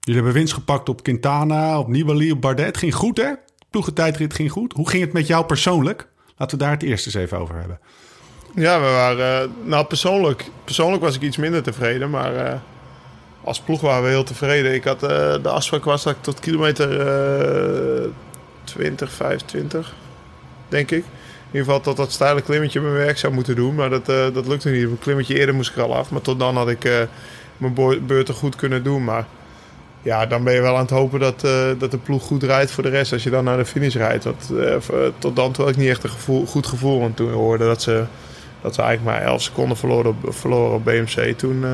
[0.00, 2.66] jullie hebben winst gepakt op Quintana, op Nibali, op Bardet.
[2.66, 3.32] Het ging goed, hè?
[3.70, 4.72] Ploegentijdrit ging goed.
[4.72, 6.08] Hoe ging het met jou persoonlijk?
[6.36, 7.80] Laten we daar het eerst eens even over hebben.
[8.54, 9.42] Ja, we waren.
[9.42, 12.58] eh, nou, persoonlijk, persoonlijk was ik iets minder tevreden, maar eh,
[13.44, 14.74] als ploeg waren we heel tevreden.
[14.74, 15.08] Ik had eh,
[15.42, 17.00] de afspraak was dat ik tot kilometer
[18.04, 18.08] eh
[18.64, 19.94] 20, 25,
[20.68, 21.04] denk ik.
[21.54, 24.26] In ieder geval tot dat steile klimmetje mijn werk zou moeten doen, maar dat, eh,
[24.32, 24.82] dat lukte niet.
[24.82, 27.00] Een klimmetje eerder moest ik al af, maar tot dan had ik eh,
[27.56, 27.74] mijn
[28.06, 29.04] beurten goed kunnen doen.
[29.04, 29.26] Maar
[30.02, 32.70] ja, dan ben je wel aan het hopen dat, eh, dat de ploeg goed rijdt
[32.70, 34.26] voor de rest als je dan naar de finish rijdt.
[35.18, 37.00] Tot dan had ik niet echt een gevoel, goed gevoel.
[37.00, 38.04] Want toen we hoorden dat ze,
[38.60, 41.64] dat we eigenlijk maar 11 seconden verloren op, verloren op BMC, toen...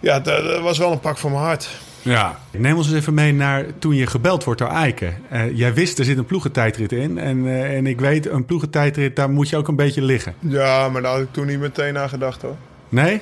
[0.00, 1.68] ja, dat, dat was wel een pak voor mijn hart.
[2.02, 2.38] Ja.
[2.50, 5.14] Neem ons eens even mee naar toen je gebeld wordt door Eiken.
[5.28, 7.18] Eh, jij wist, er zit een ploegentijdrit in.
[7.18, 10.34] En, eh, en ik weet, een ploegentijdrit, daar moet je ook een beetje liggen.
[10.38, 12.56] Ja, maar daar had ik toen niet meteen aan gedacht hoor.
[12.88, 13.20] Nee?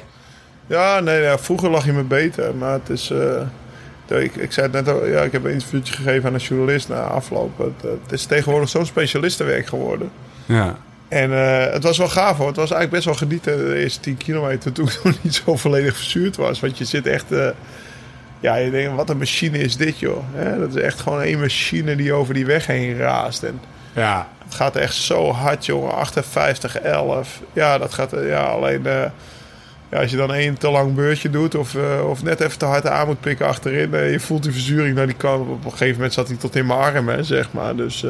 [0.67, 2.55] Ja, nee, ja, vroeger lag je me beter.
[2.55, 3.11] Maar het is...
[3.11, 6.41] eh, ik, ik zei het net al, ja, ik heb een interviewtje gegeven aan een
[6.41, 7.59] journalist na afloop.
[7.59, 10.11] Het, het is tegenwoordig zo'n specialistenwerk geworden.
[10.47, 10.79] Ja.
[11.09, 11.31] En
[11.73, 12.47] het was wel gaaf hoor.
[12.47, 15.57] Het was eigenlijk best wel genieten de eerste 10 kilometer toen ik nog niet zo
[15.57, 16.61] volledig verzuurd was.
[16.61, 17.27] Want je zit echt...
[18.41, 20.25] ja, je denkt, wat een machine is dit joh.
[20.59, 23.43] Dat is echt gewoon één machine die over die weg heen raast.
[23.43, 23.61] En
[23.95, 24.29] Ja.
[24.45, 25.95] het gaat echt zo hard jongen.
[25.95, 27.41] 58, 11.
[27.53, 28.11] Ja, dat gaat...
[28.27, 28.87] Ja, alleen...
[28.87, 29.05] eh,
[29.91, 32.65] ja, als je dan één te lang beurtje doet of, eh, of net even te
[32.65, 33.95] hard aan moet pikken achterin...
[33.95, 36.57] eh, je voelt die verzuring, nou, die kan, op een gegeven moment zat hij tot
[36.57, 37.77] in mijn arm, hè, zeg maar.
[37.77, 38.03] Dus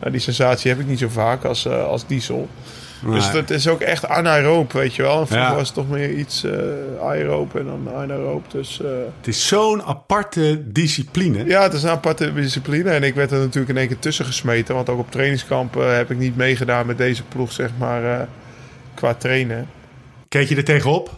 [0.00, 2.48] nou, die sensatie heb ik niet zo vaak als, als diesel.
[3.06, 5.20] Dus het is ook echt anaeroop, weet je wel.
[5.20, 5.54] En vroeger Ja.
[5.54, 6.52] was het toch meer iets eh
[7.02, 8.50] aeroop en dan anaeroop.
[8.50, 11.44] Dus eh, Het is zo'n aparte discipline.
[11.44, 12.90] ja, het is een aparte discipline.
[12.90, 14.74] En ik werd er natuurlijk in één keer tussen gesmeten.
[14.74, 18.26] Want ook op trainingskampen heb ik niet meegedaan met deze ploeg, zeg maar, eh,
[18.94, 19.68] qua trainen.
[20.28, 21.10] Keek je er tegenop?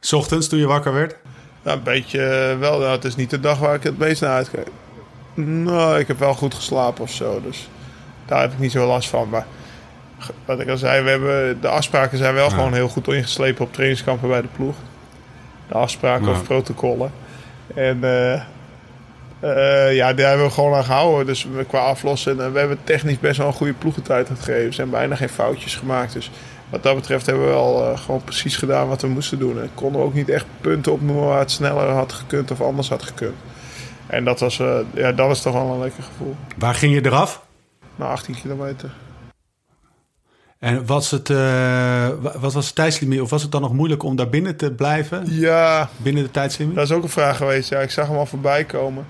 [0.00, 1.16] 's ochtends toen je wakker werd?
[1.62, 2.18] Nou, een beetje
[2.60, 2.78] wel.
[2.78, 4.68] Nou, het is niet de dag waar ik het meest naar uitkijk.
[5.34, 7.40] Nou, ik heb wel goed geslapen of zo.
[7.42, 7.68] Dus
[8.26, 9.28] daar heb ik niet zo last van.
[9.28, 9.46] Maar
[10.44, 12.54] wat ik al zei, we hebben, de afspraken zijn wel Ja.
[12.54, 14.74] gewoon heel goed ingeslepen op trainingskampen bij de ploeg.
[15.68, 16.32] De afspraken Ja.
[16.32, 17.10] of protocollen.
[17.74, 18.32] En eh,
[19.40, 21.26] eh, ja, daar hebben we gewoon aan gehouden.
[21.26, 22.40] Dus we- qua aflossen.
[22.40, 24.66] En we hebben technisch best wel een goede ploegentijd gegeven.
[24.66, 26.12] Er zijn bijna geen foutjes gemaakt.
[26.12, 26.30] Dus
[26.70, 29.60] wat dat betreft hebben we wel eh, gewoon precies gedaan wat we moesten doen.
[29.60, 33.02] En konden ook niet echt punten opnoemen waar het sneller had gekund of anders had
[33.02, 33.34] gekund.
[34.06, 36.36] En dat was, eh, ja, dat was toch wel een lekker gevoel.
[36.56, 37.42] Waar ging je eraf?
[37.96, 38.90] Na 18 kilometer.
[40.58, 41.36] En was het, eh,
[42.20, 43.20] wa- wat was het tijdslimiet?
[43.20, 45.22] Of was het dan nog moeilijk om daar binnen te blijven?
[45.26, 46.74] Ja, Binnen de tijdslimiet?
[46.74, 47.68] dat is ook een vraag geweest.
[47.68, 49.06] Ja, ik zag hem al voorbij komen.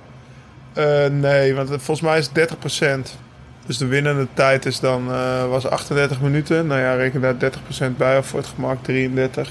[0.72, 3.18] Eh, nee, want volgens mij is het 30%.
[3.66, 6.66] Dus de winnende tijd is dan, eh, was 38 minuten.
[6.66, 9.50] Nou ja, reken daar 30% bij of voor het gemak 33.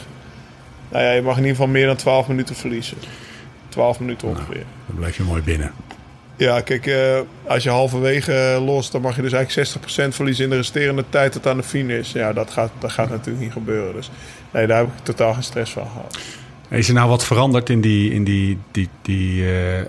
[0.89, 2.97] Nou ja, je mag in ieder geval meer dan 12 minuten verliezen.
[3.69, 4.63] 12 minuten ongeveer.
[4.87, 5.71] Dan blijf je mooi binnen.
[6.37, 10.43] Ja, kijk, eh, als je halverwege eh, lost, dan mag je dus eigenlijk 60% verliezen
[10.43, 12.11] in de resterende tijd tot aan de finish.
[12.13, 13.93] Ja, dat gaat, dat gaat natuurlijk niet gebeuren.
[13.93, 14.09] Dus
[14.51, 16.17] nee, daar heb ik totaal geen stress van gehad.
[16.69, 19.79] Is er nou wat veranderd in die, in die, die, die eh,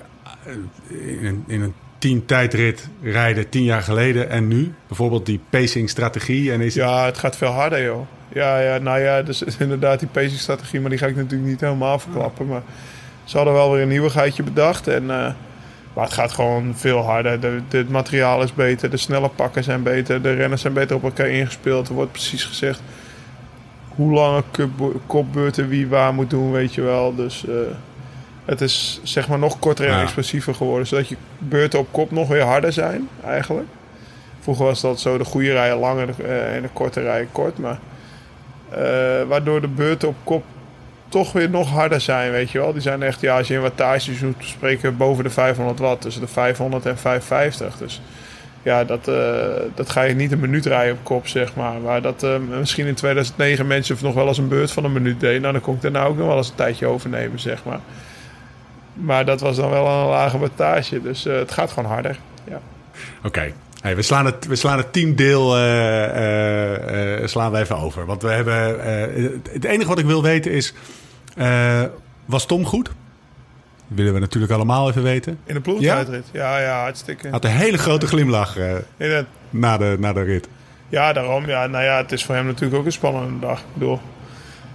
[0.88, 4.74] in, een, in een tien tijdrit rijden tien jaar geleden en nu?
[4.86, 8.06] Bijvoorbeeld die pacing strategie en is het- Ja, het gaat veel harder, joh.
[8.32, 11.98] Ja, ja nou ja, dus inderdaad die pacing-strategie, maar die ga ik natuurlijk niet helemaal
[11.98, 12.46] verklappen.
[12.46, 12.62] Maar
[13.24, 14.88] ze hadden wel weer een nieuwigheidje bedacht.
[14.88, 15.10] En,
[15.98, 17.40] maar het gaat gewoon veel harder.
[17.40, 20.96] De, de- het materiaal is beter, de snelle pakken zijn beter, de renners zijn beter
[20.96, 21.88] op elkaar ingespeeld.
[21.88, 22.80] Er wordt precies gezegd
[23.88, 24.42] hoe lange
[25.06, 27.14] kopbeurten wie waar moet doen, weet je wel.
[27.14, 27.54] Dus eh,
[28.44, 30.02] het is zeg maar nog korter en Ja.
[30.02, 30.86] explosiever geworden.
[30.86, 33.66] Zodat je beurten op kop nog weer harder zijn, eigenlijk.
[34.40, 37.28] Vroeger was dat zo, de goede rijen lang en de, eh, en de korte rijen
[37.32, 37.58] kort.
[37.58, 37.78] Maar
[38.70, 38.78] eh,
[39.28, 40.44] waardoor de beurten op kop
[41.08, 42.72] toch weer nog harder zijn, weet je wel.
[42.72, 46.00] Die zijn echt, ja, als je in wattages moet spreken, boven de 500 watt.
[46.00, 47.76] Tussen de 500 en 550.
[47.76, 48.00] Dus
[48.62, 49.44] ja, dat, eh,
[49.74, 51.80] dat ga je niet een minuut rijden op kop, zeg maar.
[51.80, 55.20] Maar dat eh, misschien in 2009 mensen nog wel eens een beurt van een minuut
[55.20, 55.40] deden.
[55.40, 57.80] Nou, dan kon ik daarna ook nog wel eens een tijdje overnemen, zeg maar.
[58.92, 61.02] Maar dat was dan wel een lage wattage.
[61.02, 62.18] Dus eh, het gaat gewoon harder.
[62.44, 62.60] Ja.
[63.22, 63.52] Oké.
[63.80, 68.06] Hey, we, slaan het, we slaan het teamdeel eh, eh, eh, slaan we even over.
[68.06, 68.80] Want we hebben.
[69.52, 70.74] het enige wat ik wil weten is.
[72.24, 72.84] was Tom goed?
[72.84, 75.38] Dat willen we natuurlijk allemaal even weten.
[75.44, 76.24] In de ploegtijdrit.
[76.32, 76.58] Ja?
[76.58, 77.22] ja, hartstikke.
[77.22, 80.48] Hij had een hele grote glimlach In het- na, de, na de rit.
[80.88, 81.46] Ja, daarom.
[81.46, 83.58] Ja, nou ja, het is voor hem natuurlijk ook een spannende dag.
[83.58, 84.00] Ik bedoel,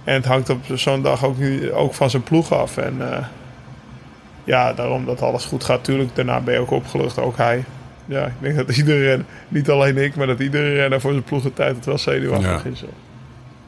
[0.04, 1.36] en het hangt op zo'n dag ook,
[1.72, 2.76] ook van zijn ploeg af.
[2.76, 3.00] En
[4.44, 5.84] ja, daarom dat alles goed gaat.
[5.84, 7.64] Tuurlijk, daarna ben je ook opgelucht, ook hij.
[8.06, 11.22] Ja, ik denk dat iedere renner, niet alleen ik, maar dat iedere renner voor zijn
[11.24, 12.70] ploegentijd het wel zenuwachtig Ja.
[12.70, 12.84] is.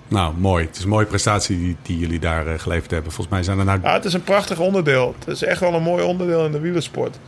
[0.08, 0.66] Nou, mooi.
[0.66, 3.12] Het is een mooie prestatie die, die jullie daar eh, geleverd hebben.
[3.12, 3.78] Volgens mij zijn er nou...
[3.82, 5.14] Ja, het is een prachtig onderdeel.
[5.18, 7.18] Het is echt wel een mooi onderdeel in de wielersport.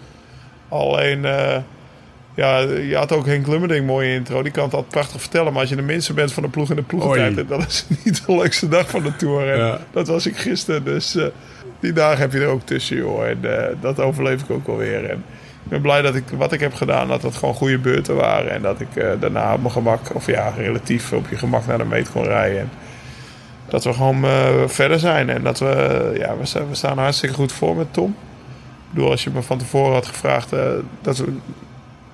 [0.68, 1.56] Alleen, eh,
[2.34, 4.42] ja, je had ook Henk Lummerding, mooie intro.
[4.42, 5.52] Die kan het altijd prachtig vertellen.
[5.52, 7.48] Maar als je de minste bent van de ploeg in de ploegentijd...
[7.48, 9.50] Dan is het niet de leukste dag van de Tour.
[9.52, 9.80] En Ja.
[9.90, 10.84] Dat was ik gisteren.
[10.84, 11.26] Dus eh,
[11.80, 13.26] die dagen heb je er ook tussen, joh.
[13.26, 13.40] En
[13.80, 15.10] dat overleef ik ook wel weer.
[15.10, 15.24] En
[15.68, 18.50] ik ben blij dat ik wat ik heb gedaan, dat het gewoon goede beurten waren.
[18.50, 21.78] En dat ik eh, daarna op mijn gemak, of ja, relatief op je gemak naar
[21.78, 22.60] de meet kon rijden.
[22.60, 22.70] En
[23.68, 25.30] dat we gewoon eh, verder zijn.
[25.30, 28.16] En dat we, ja, we staan, hartstikke goed voor met Tom.
[28.88, 30.60] Ik bedoel, als je me van tevoren had gevraagd eh,
[31.00, 31.32] dat we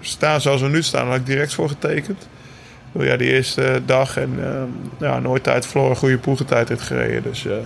[0.00, 2.22] staan zoals we nu staan, had ik direct voor getekend.
[2.22, 4.62] Ik bedoel, ja, die eerste dag en eh,
[4.98, 7.22] ja, nooit tijd verloren, goede ploegentijd heeft gereden.
[7.22, 7.56] Dus eh,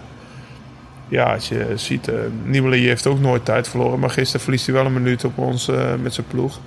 [1.09, 3.99] ja, als je ziet, eh Nibali heeft ook nooit tijd verloren.
[3.99, 6.59] Maar gisteren verliest hij wel een minuut op ons eh, met zijn ploeg.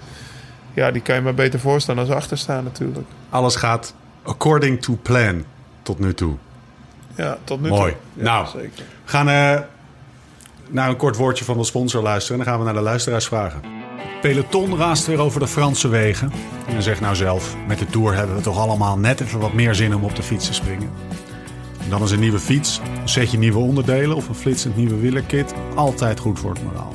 [0.74, 3.08] Ja, die kan je maar beter voorstaan dan achter staan natuurlijk.
[3.30, 3.94] Alles gaat
[4.24, 5.44] according to plan
[5.82, 6.36] tot nu toe.
[7.16, 7.92] Ja, tot nu Mooi.
[7.92, 8.00] toe.
[8.14, 8.48] Ja, Nou.
[8.48, 8.70] zeker.
[8.78, 9.60] We gaan eh,
[10.70, 12.40] naar een kort woordje van de sponsor luisteren.
[12.40, 13.62] En dan gaan we naar de luisteraars vragen.
[14.22, 16.32] Peloton raast weer over de Franse wegen.
[16.68, 19.76] En zeg nou zelf, met de Tour hebben we toch allemaal net even wat meer
[19.76, 20.90] zin om op de fiets te springen.
[21.90, 26.20] Dan is een nieuwe fiets, een setje nieuwe onderdelen of een flitsend nieuwe wielerkit altijd
[26.20, 26.94] goed voor het moraal.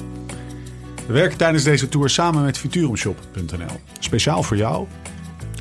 [1.06, 3.80] We werken tijdens deze tour samen met Futurumshop.nl.
[3.98, 4.86] Speciaal voor jou.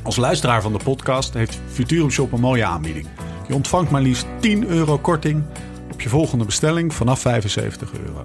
[0.02, 3.06] Als luisteraar van de podcast heeft Futurumshop een mooie aanbieding.
[3.48, 5.44] Je ontvangt maar liefst 10 euro korting
[5.92, 8.22] op je volgende bestelling vanaf 75 euro.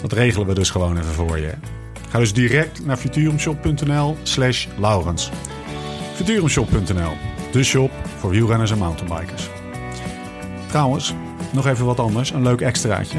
[0.00, 1.52] Dat regelen we dus gewoon even voor je.
[2.08, 5.30] Ga dus direct naar futurumshop.nl slash Laurens.
[6.14, 7.12] Futurumshop.nl,
[7.52, 9.48] de shop voor wielrenners en mountainbikers.
[10.68, 11.14] Trouwens,
[11.52, 13.18] nog even wat anders, een leuk extraatje.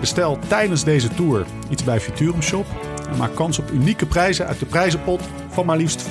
[0.00, 2.66] Bestel tijdens deze tour iets bij Futurum Shop
[3.10, 6.04] en maak kans op unieke prijzen uit de prijzenpot van maar liefst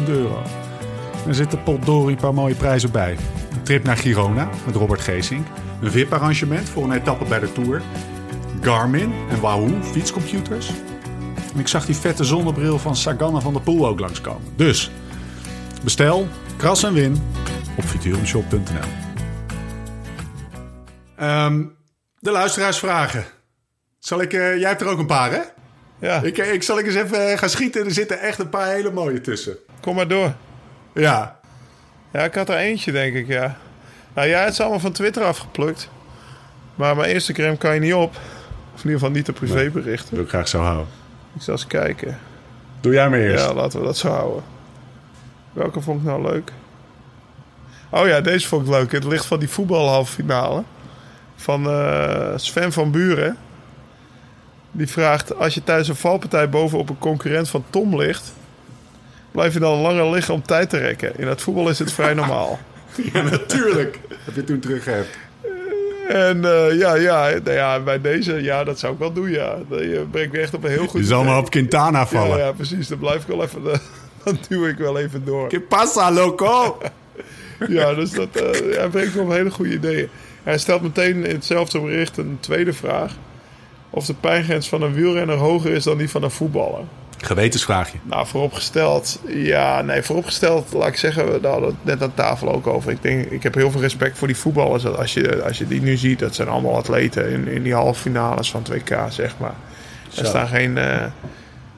[0.00, 0.42] 40.000 euro.
[1.26, 3.16] Er zitten potdorie een paar mooie prijzen bij.
[3.52, 5.46] Een trip naar Girona met Robert Geesink.
[5.80, 7.82] Een VIP-arrangement voor een etappe bij de Tour.
[8.60, 10.70] Garmin en Wahoo fietscomputers.
[11.54, 14.42] En ik zag die vette zonnebril van Saganna van der Poel ook langskomen.
[14.56, 14.90] Dus
[15.82, 17.22] bestel, kras en win
[17.76, 19.09] op futurumshop.nl.
[21.20, 21.62] Ehm,
[22.18, 23.24] de luisteraarsvragen.
[23.98, 25.40] Zal ik, eh, jij hebt er ook een paar, hè?
[26.00, 27.84] Ja, Ik, ik zal ik eens even gaan schieten.
[27.84, 29.56] Er zitten echt een paar hele mooie tussen.
[29.80, 30.34] kom maar door.
[30.94, 31.38] Ja,
[32.12, 33.56] Ja, ik had er eentje, denk ik, ja.
[34.14, 35.88] Nou, jij hebt ze allemaal van Twitter afgeplukt.
[36.74, 38.10] Maar mijn Instagram kan je niet op.
[38.74, 40.14] Of in ieder geval niet de privéberichten.
[40.14, 40.86] wil ik graag zo houden.
[41.34, 42.18] Ik zal eens kijken.
[42.80, 43.44] Doe jij maar eerst.
[43.44, 44.42] Ja, laten we dat zo houden.
[45.52, 46.52] Welke vond ik nou leuk?
[47.90, 48.92] Oh ja, deze vond ik leuk.
[48.92, 50.62] Het ligt van die voetbalhalffinale.
[51.40, 53.36] Van eh, Sven van Buren.
[54.70, 58.32] Die vraagt: Als je tijdens een valpartij bovenop een concurrent van Tom ligt.
[59.30, 61.12] Blijf je dan langer liggen om tijd te rekken?
[61.16, 62.58] In het voetbal is het vrij normaal.
[63.12, 63.98] Ja, natuurlijk.
[64.24, 65.08] Heb je toen terug hebt.
[66.08, 69.56] En eh, ja, ja, nou ja, bij deze, ja, dat zou ik wel doen, ja.
[69.68, 72.38] Je brengt me echt op een heel goed Je zal maar op Quintana vallen.
[72.38, 72.88] ja, precies.
[72.88, 73.78] Dan blijf ik wel even, eh,
[74.24, 75.48] dan duw ik wel even door.
[75.48, 76.78] Que pasa, loco?
[77.68, 80.08] Ja, dus dat eh, hij brengt me op hele goede ideeën.
[80.42, 83.12] Hij stelt meteen in hetzelfde bericht een tweede vraag.
[83.90, 86.80] Of de pijngrens van een wielrenner hoger is dan die van een voetballer.
[87.18, 87.98] Gewetensvraagje.
[88.02, 92.52] Nou, vooropgesteld, ja, nee, vooropgesteld, laat ik zeggen, we daar hadden het net aan tafel
[92.52, 92.90] ook over.
[92.90, 94.86] Ik denk, ik heb heel veel respect voor die voetballers.
[94.86, 98.00] Als je, als je die nu ziet, dat zijn allemaal atleten in, in die halve
[98.00, 99.54] finales van 2K, zeg maar.
[100.08, 100.20] Zo.
[100.20, 101.04] Er staan geen, eh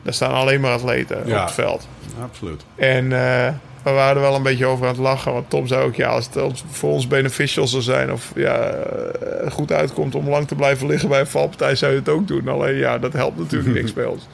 [0.05, 1.35] er staan alleen maar atleten Ja.
[1.41, 1.89] op het veld.
[2.23, 2.63] Absoluut.
[2.75, 3.53] En eh,
[3.83, 5.33] we waren er wel een beetje over aan het lachen.
[5.33, 8.12] Want Tom zei ook, ja, als het voor ons beneficial zou zijn...
[8.12, 11.74] of ja, eh, goed uitkomt om lang te blijven liggen bij een valpartij...
[11.74, 12.49] zou je het ook doen.
[12.49, 14.28] Alleen ja, dat helpt natuurlijk niks bij ons.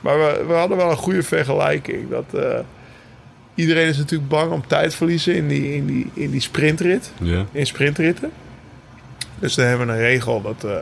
[0.00, 2.10] Maar we, we hadden wel een goede vergelijking.
[2.10, 2.58] Dat, eh,
[3.54, 7.12] iedereen is natuurlijk bang om tijd te verliezen in die, in die, in die sprintrit.
[7.52, 8.30] In sprintritten.
[9.38, 10.64] Dus dan hebben we een regel dat...
[10.64, 10.76] eh,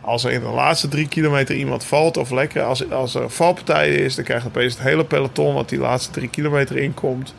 [0.00, 3.30] als er in de laatste drie kilometer iemand valt of lekker, als, als er een
[3.30, 7.34] valpartij is, dan krijgt opeens het hele peloton wat die laatste drie kilometer inkomt,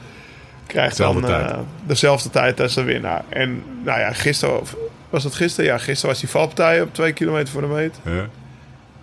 [0.67, 1.51] krijgt dan tijd.
[1.51, 3.23] eh, dezelfde tijd als de winnaar.
[3.29, 4.61] En nou ja, gisteren,
[5.09, 5.71] was het gisteren?
[5.71, 7.99] Ja, gisteren was die valpartij op twee kilometer voor de meet.
[8.05, 8.27] Ja.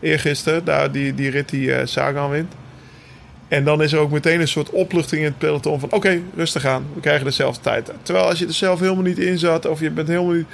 [0.00, 2.54] Eergisteren, daar die, die rit die eh, Sagan wint.
[3.48, 5.92] En dan is er ook meteen een soort opluchting in het peloton van...
[5.92, 7.90] oké, rustig aan, we krijgen dezelfde tijd.
[8.02, 9.66] Terwijl als je er zelf helemaal niet in zat...
[9.66, 10.46] of je bent helemaal niet...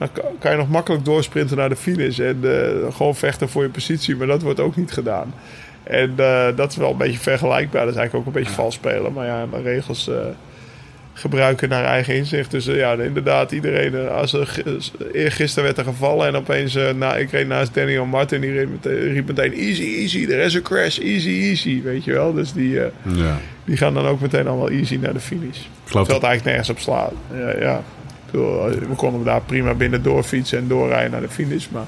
[0.00, 2.18] dan ka- kan je nog makkelijk doorsprinten naar de finish...
[2.18, 4.16] en eh, gewoon vechten voor je positie.
[4.16, 5.34] Maar dat wordt ook niet gedaan.
[5.82, 7.84] En eh, dat is wel een beetje vergelijkbaar.
[7.84, 9.12] Dat is eigenlijk ook een beetje vals spelen.
[9.12, 10.16] Maar ja, de regels eh,
[11.12, 12.50] gebruiken naar eigen inzicht.
[12.50, 14.08] Dus ja, inderdaad, iedereen...
[14.08, 14.62] als er,
[15.12, 16.26] eergisteren werd er gevallen...
[16.26, 16.78] en opeens...
[16.96, 18.40] na, ik reed naast Daniel Martin...
[18.40, 19.52] die riep meteen, riep meteen...
[19.52, 21.82] easy, easy, er is een crash, easy, easy.
[21.82, 22.32] Weet je wel?
[22.32, 23.38] Dus die, ja.
[23.64, 25.58] die gaan dan ook meteen allemaal easy naar de finish.
[25.84, 26.14] Terwijl dat...
[26.14, 27.12] het eigenlijk nergens op slaat.
[27.34, 27.82] Ja, ja.
[28.34, 31.66] Eh, we konden daar prima binnen doorfietsen en doorrijden naar de finish.
[31.68, 31.86] Maar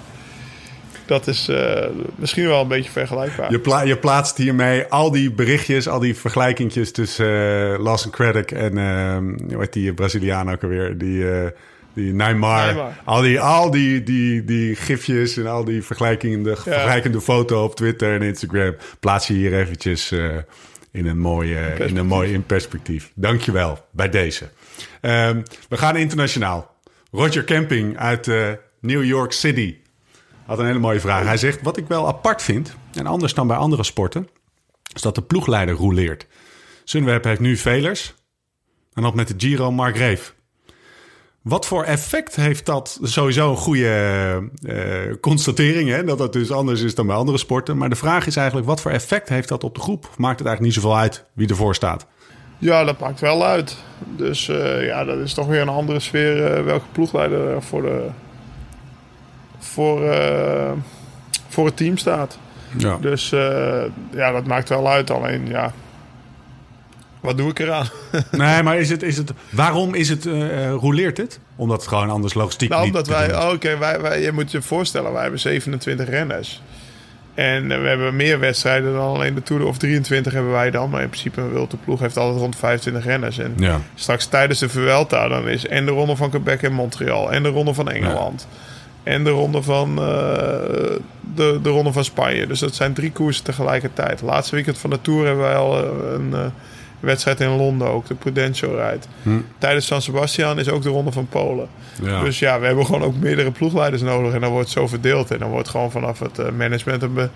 [1.06, 1.86] dat is eh,
[2.16, 3.50] misschien wel een beetje vergelijkbaar.
[3.50, 8.50] Je, pla- je plaatst hiermee al die berichtjes, al die vergelijkingjes tussen uh, Lawson Craddock
[8.50, 9.16] en uh,
[9.52, 10.98] hoe heet die Braziliaan ook alweer?
[10.98, 11.46] Die, uh,
[11.94, 12.64] die Neymar.
[12.66, 12.92] Neymar.
[13.04, 16.56] Al, die, al die, die, die gifjes en al die vergelijkingen, de Ja.
[16.56, 18.74] vergelijkende foto op Twitter en Instagram.
[19.00, 20.12] Plaats je hier eventjes
[20.90, 23.10] in een mooi, in een mooi in perspectief.
[23.14, 24.48] Dankjewel bij deze.
[25.00, 26.76] Um, we gaan internationaal.
[27.10, 28.50] Roger Camping uit uh,
[28.80, 29.76] New York City
[30.46, 31.24] had een hele mooie vraag.
[31.24, 34.28] Hij zegt, wat ik wel apart vind, en anders dan bij andere sporten,
[34.94, 36.26] is dat de ploegleider rouleert.
[36.84, 38.14] Sunweb heeft nu Velers
[38.92, 40.34] en had met de Giro Mark Reef.
[41.42, 42.98] Wat voor effect heeft dat?
[43.02, 46.04] Sowieso een goede uh, constatering, hè?
[46.04, 47.76] dat dat dus anders is dan bij andere sporten.
[47.76, 50.02] Maar de vraag is eigenlijk, wat voor effect heeft dat op de groep?
[50.02, 52.06] Maakt het eigenlijk niet zoveel uit wie ervoor staat?
[52.62, 53.76] Ja, dat maakt wel uit.
[54.16, 58.08] Dus uh, ja, dat is toch weer een andere sfeer uh, welke ploegleider voor, de,
[59.58, 60.72] voor, uh,
[61.48, 62.38] voor het team staat.
[62.76, 62.98] Ja.
[63.00, 63.30] Dus
[64.10, 65.10] ja, dat maakt wel uit.
[65.10, 65.72] Alleen ja,
[67.20, 67.86] wat doe ik eraan?
[68.30, 70.24] nee, maar is het, is het, waarom is het,
[70.80, 71.40] rouleert het?
[71.56, 74.32] Omdat het gewoon anders logistiek nou, niet omdat wij, oh, oké, okay, wij, wij, je
[74.32, 76.62] moet je voorstellen, wij hebben 27 renners.
[77.34, 80.90] En uh, we hebben meer wedstrijden dan alleen de Tour of 23 hebben wij dan.
[80.90, 83.38] Maar in principe een wilde ploeg heeft altijd rond 25 renners.
[83.38, 83.80] En ja.
[83.94, 87.48] straks tijdens de Vuelta dan is en de ronde van Quebec en Montreal en de
[87.48, 88.46] ronde van Engeland.
[88.50, 89.12] Ja.
[89.12, 90.04] En de ronde van, uh,
[91.34, 92.46] de, de ronde van Spanje.
[92.46, 94.20] Dus dat zijn drie koersen tegelijkertijd.
[94.20, 95.84] Laatste weekend van de Tour hebben wij al
[96.20, 96.44] uh,
[97.06, 99.08] wedstrijd in Londen ook, de Prudential rijdt.
[99.22, 99.30] Hm.
[99.58, 101.68] Tijdens San Sebastian is ook de Ronde van Polen.
[102.02, 102.22] Ja.
[102.22, 104.34] Dus ja, we hebben gewoon ook meerdere ploegleiders nodig.
[104.34, 105.30] En dan wordt het zo verdeeld.
[105.30, 107.30] En dan wordt gewoon vanaf het eh, management een,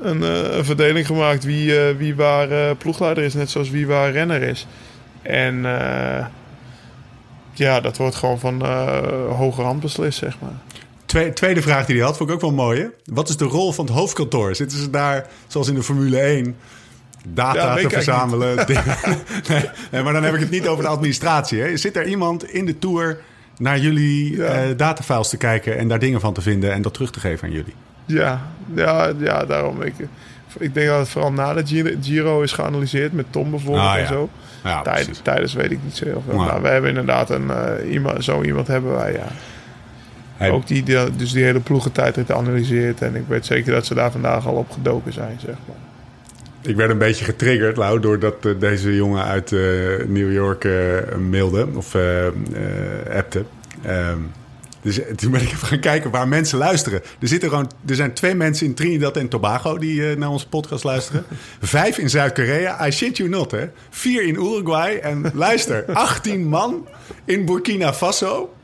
[0.00, 3.34] een, eh, een verdeling gemaakt wie, eh, wie waar ploegleider is.
[3.34, 4.66] Net zoals wie waar renner is.
[5.22, 5.66] En
[7.52, 10.54] ja, dat wordt gewoon van eh hoge hand beslist, zeg maar.
[11.06, 12.80] Twee- tweede vraag die hij had, vond ik ook wel mooi.
[12.80, 12.86] Hè?
[13.04, 14.54] Wat is de rol van het hoofdkantoor?
[14.54, 16.56] Zitten ze daar, zoals in de Formule 1,
[17.28, 18.56] data Ja, te verzamelen?
[18.66, 18.96] dingen?
[19.48, 21.60] nee, nee, maar dan heb ik het niet over de administratie.
[21.60, 21.76] Hè?
[21.76, 23.18] Zit er iemand in de Tour
[23.58, 24.44] naar jullie Ja.
[24.44, 25.78] eh, datafiles te kijken...
[25.78, 27.74] en daar dingen van te vinden en dat terug te geven aan jullie?
[28.06, 28.40] Ja,
[28.74, 29.82] ja, ja daarom.
[29.82, 29.94] Ik,
[30.58, 33.96] ik denk dat het vooral na de Giro, Giro is geanalyseerd met Tom bijvoorbeeld Ah,
[33.98, 34.28] en zo.
[34.64, 36.36] Ja, Tijd- tijdens weet ik niet zo heel veel.
[36.36, 39.26] Maar- we hebben inderdaad een, eh, iemand, zo iemand hebben wij, ja.
[40.50, 43.02] Ook die, die- dus die hele ploegentijdrit analyseert.
[43.02, 45.76] En ik weet zeker dat ze daar vandaag al op gedoken zijn, zeg maar.
[46.62, 49.58] Ik werd een beetje getriggerd, Lau, doordat eh, deze jongen uit eh,
[50.06, 50.72] New York eh,
[51.30, 52.26] mailde of eh,
[53.16, 53.44] appte.
[53.84, 54.18] Ehm,
[54.82, 57.00] dus toen ben ik even gaan kijken waar mensen luisteren.
[57.20, 60.84] Er, zitten gewoon, er zijn twee mensen in Trinidad en Tobago die naar onze podcast
[60.84, 61.24] luisteren.
[61.60, 62.86] Vijf in Zuid-Korea.
[62.86, 63.66] I shit you not, hè.
[63.90, 64.96] Vier in Uruguay.
[64.96, 66.88] En luister, 18 man
[67.24, 68.54] in Burkina Faso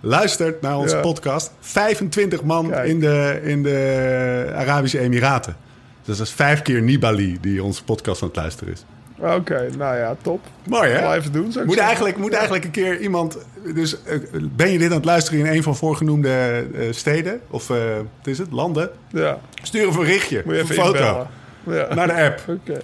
[0.00, 1.00] luistert naar onze Ja.
[1.02, 1.52] podcast.
[1.60, 2.88] 25 man Kijk.
[2.88, 5.56] in de, in de Arabische Emiraten.
[6.04, 8.84] Dus dat is vijf keer Nibali die onze podcast aan het luisteren is.
[9.18, 10.40] Oké, nou ja, top.
[10.66, 11.00] Mooi hè?
[11.00, 11.84] Blijven doen, zou ik Moet zeggen.
[11.84, 13.38] eigenlijk, moet eigenlijk een keer iemand...
[13.74, 14.18] Dus eh,
[14.56, 17.40] ben je dit aan het luisteren in een van voorgenoemde eh, steden?
[17.50, 18.52] Of eh, wat is het?
[18.52, 18.90] Landen?
[19.10, 20.42] Ja, Stuur een berichtje.
[20.44, 21.26] moet je een foto.
[21.66, 21.94] Ja.
[21.94, 22.40] Naar de app.
[22.58, 22.80] Oké.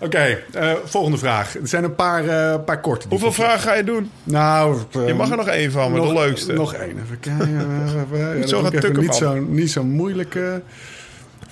[0.00, 0.38] Oké,
[0.84, 1.54] volgende vraag.
[1.56, 2.22] Er zijn een paar,
[2.60, 3.06] paar korte.
[3.08, 4.10] Hoeveel vragen ga je doen?
[4.24, 6.52] Nou, Je mag er nog één van, maar de leukste.
[6.52, 6.98] Nog één.
[7.02, 7.66] Even kijken.
[8.42, 10.62] Even tukken, niet, zo, niet zo moeilijke.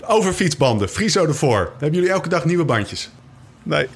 [0.05, 0.89] Over fietsbanden.
[0.89, 1.71] Friso ervoor.
[1.79, 3.11] Hebben jullie elke dag nieuwe bandjes?
[3.63, 3.87] Nee.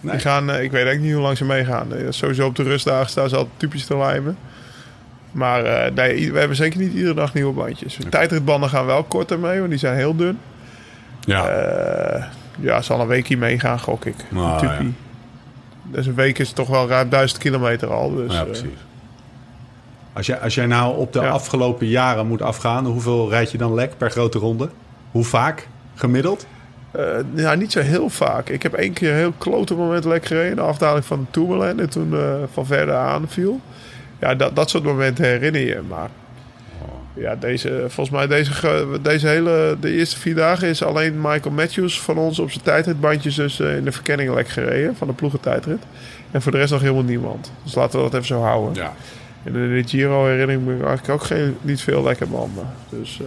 [0.00, 0.12] Nee.
[0.12, 1.94] Die gaan, eh, ik weet eigenlijk niet hoe lang ze meegaan.
[1.94, 4.38] Eh, Sowieso op de rustdagen staan ze altijd typisch te lijmen.
[5.32, 7.98] Maar eh, nee, we hebben zeker niet iedere dag nieuwe bandjes.
[8.10, 10.38] Tijdritbanden gaan wel korter mee, want die zijn heel dun.
[11.20, 11.48] Ja.
[11.48, 12.24] Eh,
[12.60, 14.14] ja, zal een weekje meegaan, gok ik.
[14.30, 14.94] Nou, Typie.
[15.82, 18.14] Dus een week is toch wel ruim duizend kilometer al.
[18.14, 18.66] Dus, ja, precies.
[20.12, 21.28] Als jij, als jij nou op de Ja.
[21.28, 24.68] afgelopen jaren moet afgaan, hoeveel rijd je dan lek per grote ronde?
[25.16, 26.46] Hoe vaak gemiddeld?
[27.34, 28.48] Ja, niet zo heel vaak.
[28.48, 30.56] Ik heb één keer een heel klote moment lekker gereden.
[30.56, 31.78] De afdaling van de Tourmalet.
[31.78, 33.60] En toen eh, van verder aanviel.
[34.20, 35.80] Ja, dat, dat soort momenten herinner je.
[35.88, 36.08] Maar
[37.14, 39.76] ja, deze, volgens mij deze, deze hele...
[39.80, 43.76] De eerste vier dagen is alleen Michael Matthews van ons op zijn tijdritbandjes dus eh,
[43.76, 44.96] in de verkenning lekker gereden.
[44.96, 45.82] Van de ploegentijdrit.
[46.30, 47.52] En voor de rest nog helemaal niemand.
[47.62, 48.74] Dus laten we dat even zo houden.
[48.74, 48.92] Ja.
[49.42, 52.66] En in de Giro herinner ik me eigenlijk ook geen, niet veel lekker banden.
[52.88, 53.20] Dus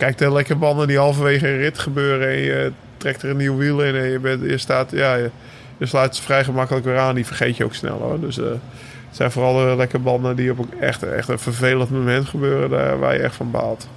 [0.00, 3.36] eh, kijk, de lekker banden die halverwege een rit gebeuren en je trekt er een
[3.36, 5.30] nieuw wiel in en je, bent, je staat, ja, je,
[5.78, 7.14] je sluit ze vrij gemakkelijk weer aan.
[7.14, 8.20] Die vergeet je ook snel hoor.
[8.20, 11.90] Dus eh, het zijn vooral de lekker banden die op een echt, echt een vervelend
[11.90, 13.88] moment gebeuren, daar waar je echt van baalt.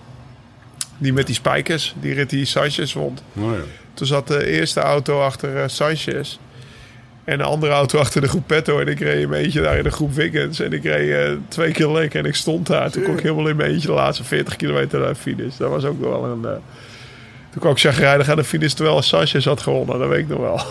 [0.97, 3.17] Die met die spijkers, die rit die Sanchez won.
[3.37, 3.61] Oh, ja.
[3.93, 6.39] Toen zat de eerste auto achter eh, Sanchez.
[7.23, 8.79] En de andere auto achter de groep Petto.
[8.79, 10.59] En ik reed een eentje daar in de groep Wiggins.
[10.59, 12.89] En ik reed eh, twee keer lek en ik stond daar.
[12.91, 15.57] Toen kon ik helemaal in mijn eentje de laatste 40 kilometer naar de finish.
[15.57, 16.45] Dat was ook wel een...
[16.45, 16.51] eh,
[17.51, 19.99] toen kwam ik chagrijnig aan de finish terwijl Sanchez had gewonnen.
[19.99, 20.59] Dat weet ik nog wel.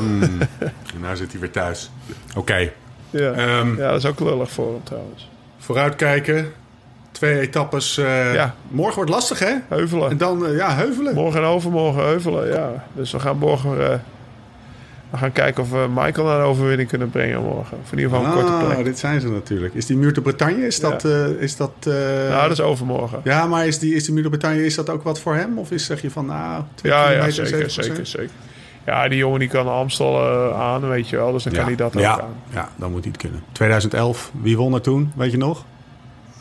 [0.94, 1.90] En nou zit hij weer thuis.
[2.36, 2.70] Oké.
[3.10, 3.30] Ja.
[3.32, 5.28] Ehm, ja, dat is ook lullig voor hem trouwens.
[5.58, 6.52] Vooruitkijken.
[7.12, 7.98] Twee etappes.
[7.98, 8.54] eh, Ja.
[8.68, 9.46] Morgen wordt lastig, hè?
[9.46, 10.16] En Heuvelen.
[10.16, 11.14] dan, eh, ja, heuvelen.
[11.14, 12.84] Morgen en overmorgen heuvelen, ja.
[12.94, 14.02] Dus we gaan morgen...
[15.12, 17.78] we gaan kijken of we Michael naar de overwinning kunnen brengen morgen.
[17.82, 18.84] Of in ieder geval een korte Ah, plek.
[18.84, 19.74] dit zijn ze natuurlijk.
[19.74, 20.66] Is die Muur de Bretagne?
[20.66, 21.04] Is dat...
[21.04, 21.92] eh, is dat eh,
[22.28, 23.20] Nou, dat is overmorgen.
[23.24, 25.58] Ja, maar is die, is die Muur de Bretagne, is dat ook wat voor hem?
[25.58, 27.66] Of is, zeg je van, nou, twee Ja, ja zeker, 7%?
[27.66, 28.30] zeker, zeker.
[28.86, 31.32] Ja, die jongen die kan Amstel eh, aan, weet je wel.
[31.32, 32.34] Dus dan kan hij dat ook ja, aan.
[32.50, 33.42] Ja, dan moet hij het kunnen.
[33.52, 35.12] 2011, wie won er toen?
[35.16, 35.64] Weet je nog?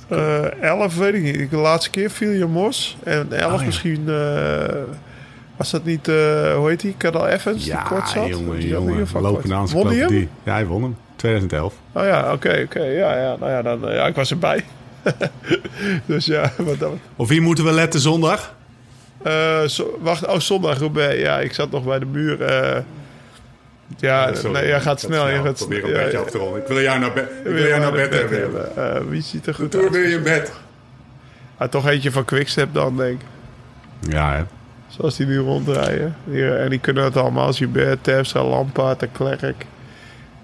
[0.07, 1.49] Eh 11 weet ik niet.
[1.49, 2.97] De laatste keer viel je Mos.
[3.03, 3.65] En 11 Oh, ja.
[3.65, 4.05] misschien...
[5.57, 6.95] was dat niet, eh, hoe heet die?
[6.97, 8.27] Cadel Evans die kort zat?
[8.27, 9.07] jongen, Die jongen.
[9.13, 10.29] Lopende die encyclopedie.
[10.43, 10.95] Ja, hij won hem.
[11.15, 11.73] 2011.
[11.91, 12.83] Oh ja, oké, oké.
[12.83, 14.63] Ja, ja, nou ja, dan, eh, ja, ik was erbij.
[16.05, 16.99] dus ja, wat dan...
[17.15, 18.53] Of wie moeten we letten zondag?
[19.67, 21.19] Zo- wacht, oh, zondag Roubaix.
[21.21, 22.41] Ja, ik zat nog bij de muur.
[22.41, 22.81] eh.
[23.97, 25.29] ja, nee, jij gaat snel.
[25.29, 26.57] Je gaat Probeer een ja, beetje ja.
[26.57, 28.75] Ik wil jou naar, be- ik wil jou naar maar bed de hebben.
[28.95, 29.89] Eh, wie ziet er goed uit?
[29.89, 30.51] wil je bed.
[31.57, 33.27] Ah, toch eentje van Quickstep dan, denk ik.
[34.11, 34.43] Ja, hè.
[34.97, 36.15] Zoals die nu rondrijden.
[36.23, 37.53] Die, en die kunnen het allemaal.
[37.53, 39.65] Gilbert, Terpstra, Lampaard, de Klerk.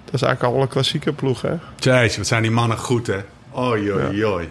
[0.06, 1.54] Dat is eigenlijk al een klassieke ploeg, hè?
[1.78, 3.18] Jezus, wat zijn die mannen goed, hè?
[3.58, 4.50] Oei, oei, oei.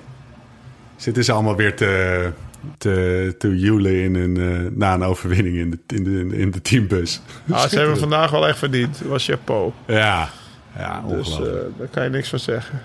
[0.97, 2.31] Zitten ze allemaal weer te,
[2.79, 6.63] te, te joelen in een, eh, na een overwinning in de, in de, in de
[6.63, 7.21] teambus.
[7.51, 8.99] Ah, ze hebben vandaag wel echt verdiend.
[8.99, 9.73] Het was chapeau.
[9.87, 10.29] Ja,
[10.77, 11.65] ja Dus ongelooflijk.
[11.73, 12.81] eh, daar kan je niks van zeggen.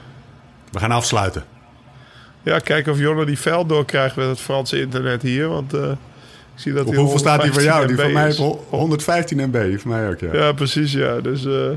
[0.71, 1.43] We gaan afsluiten.
[2.43, 5.47] Ja, kijken of Jonne die veld doorkrijgt met het Franse internet hier.
[5.47, 5.91] Want eh,
[6.61, 7.77] zie dat Op hij hoeveel staat die voor jou?
[7.77, 8.37] 115 Die van mij is.
[8.37, 9.79] heeft ho- 115 MB.
[9.79, 10.33] Voor mij ook, ja.
[10.33, 11.19] Ja, precies, ja.
[11.19, 11.71] Dus eh,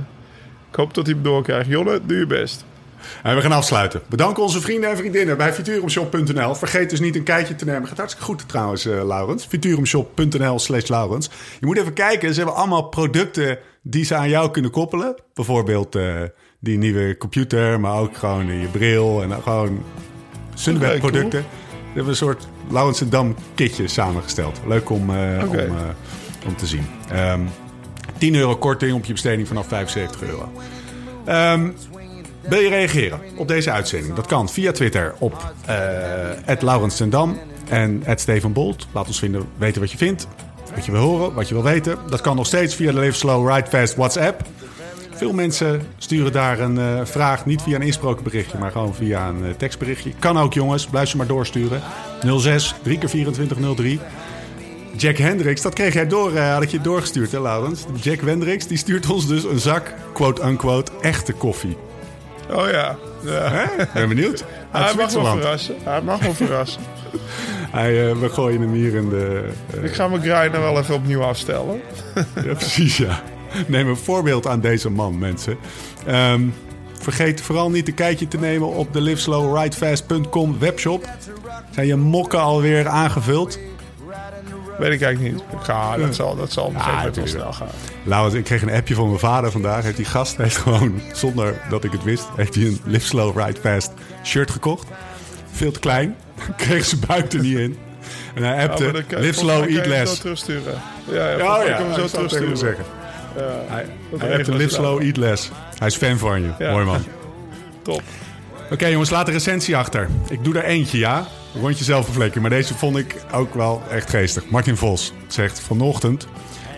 [0.71, 1.69] ik hoop dat hij hem doorkrijgt.
[1.69, 2.65] Jonne, doe je best.
[3.23, 4.01] En we gaan afsluiten.
[4.09, 6.55] Bedanken onze vrienden en vriendinnen bij Futurumshop.nl.
[6.55, 7.89] Vergeet dus niet een kijkje te nemen.
[7.89, 9.45] Gaat hartstikke goed trouwens, eh Laurens.
[9.47, 11.31] Futurumshop.nl slash Laurens.
[11.61, 12.31] Je moet even kijken.
[12.35, 15.15] Ze hebben allemaal producten die ze aan jou kunnen koppelen.
[15.35, 16.05] Bijvoorbeeld eh,
[16.61, 19.23] die nieuwe computer, maar ook gewoon je bril.
[19.23, 19.83] En gewoon
[20.55, 21.41] Sunweb producten.
[21.41, 21.47] We
[21.95, 24.61] hebben een soort Laurens en Dam kitje samengesteld.
[24.67, 25.67] Leuk om, eh, om, eh,
[26.47, 26.87] om te zien.
[27.11, 27.41] Ehm
[28.19, 30.53] 10 euro korting op je besteding vanaf 75 euro.
[31.25, 31.71] Ehm,
[32.41, 34.15] wil je reageren op deze uitzending?
[34.15, 35.55] Dat kan via Twitter op
[36.49, 37.39] uh, Laurens ten Dam
[37.69, 38.87] en Steven Bolt.
[38.93, 40.27] Laat ons vinden, weten wat je vindt,
[40.75, 41.99] wat je wil horen, wat je wil weten.
[42.09, 44.43] Dat kan nog steeds via de Live Slow Ride Fast WhatsApp.
[45.11, 49.57] Veel mensen sturen daar een vraag, niet via een insproken berichtje, maar gewoon via een
[49.57, 50.11] tekstberichtje.
[50.19, 51.83] Kan ook jongens, blijf ze maar doorsturen.
[52.39, 54.01] 06 3 keer 2403.
[54.97, 57.85] Jack Hendricks, dat kreeg jij door, eh, had ik je doorgestuurd hè Laurens?
[58.01, 61.77] Jack Hendricks, die stuurt ons dus een zak, quote-unquote, echte koffie.
[62.51, 62.97] Oh ja.
[63.25, 63.51] ja.
[63.51, 63.65] Hè?
[63.95, 64.45] Ben benieuwd.
[64.71, 65.75] Uit Hij mag wel verrassen.
[65.83, 66.83] Hij mag wel verrassen.
[67.71, 69.49] Hij, eh, we gooien hem hier in de...
[69.77, 71.81] eh, Ik ga mijn grinder wel even opnieuw afstellen.
[72.45, 73.23] ja, precies, ja.
[73.67, 75.57] Neem een voorbeeld aan deze man, mensen.
[76.07, 76.43] Ehm,
[77.01, 81.09] vergeet vooral niet een kijkje te nemen op de liveslowridefast.com webshop.
[81.75, 83.59] Zijn je mokken alweer aangevuld?
[84.79, 85.43] Weet ik eigenlijk niet.
[85.53, 86.75] Ik ga, dat zal, dat zal op
[87.25, 87.69] snel gaan.
[88.03, 89.83] Laurens, ik kreeg een appje van mijn vader vandaag.
[89.83, 93.39] Heeft die gast heeft gewoon, zonder dat ik het wist, heeft hij een Live Slow
[93.39, 93.93] Ride Fast
[94.25, 94.87] shirt gekocht.
[95.53, 96.17] Veel te klein.
[96.57, 97.79] Kreeg ze buiten niet in.
[98.35, 100.15] En hij Ja, appte, maar dan kan- live slow, eat kan je hem less.
[100.15, 100.75] Zo terugsturen.
[101.11, 102.57] Ja, ja, Ja, ja, kan hem ik zo hem terugsturen.
[102.57, 102.85] zeggen.
[103.37, 103.87] Ja, Hij,
[104.19, 105.51] hij een live slow, eat less.
[105.79, 106.51] Hij is fan van je.
[106.59, 106.71] Ja.
[106.71, 107.05] Mooi man.
[107.83, 108.03] Top.
[108.75, 110.09] Oké jongens, laat de recensie achter.
[110.29, 111.27] Ik doe er eentje, ja.
[111.61, 112.41] Rondje vlekje.
[112.41, 114.51] Maar deze vond ik ook wel echt geestig.
[114.51, 115.61] Martin Vos zegt...
[115.61, 116.27] Vanochtend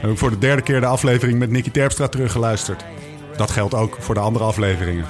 [0.00, 2.84] heb ik voor de derde keer de aflevering met Nicky Terpstra teruggeluisterd.
[3.36, 5.04] Dat geldt ook voor de andere afleveringen.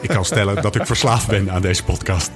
[0.00, 2.30] Ik kan stellen dat ik verslaafd ben aan deze podcast.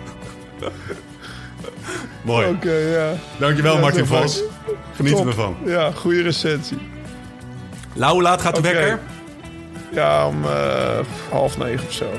[2.22, 2.48] Mooi.
[2.48, 3.12] Oké, ja.
[3.38, 4.42] Dankjewel Ja, Martin Vos.
[4.96, 5.26] Geniet Top.
[5.26, 5.56] ervan.
[5.64, 6.78] Ja, goede recensie.
[7.92, 8.72] Lau, hoe laat gaat de Oké.
[8.72, 8.98] wekker?
[9.92, 10.98] Ja, om eh,
[11.30, 12.10] half negen of zo.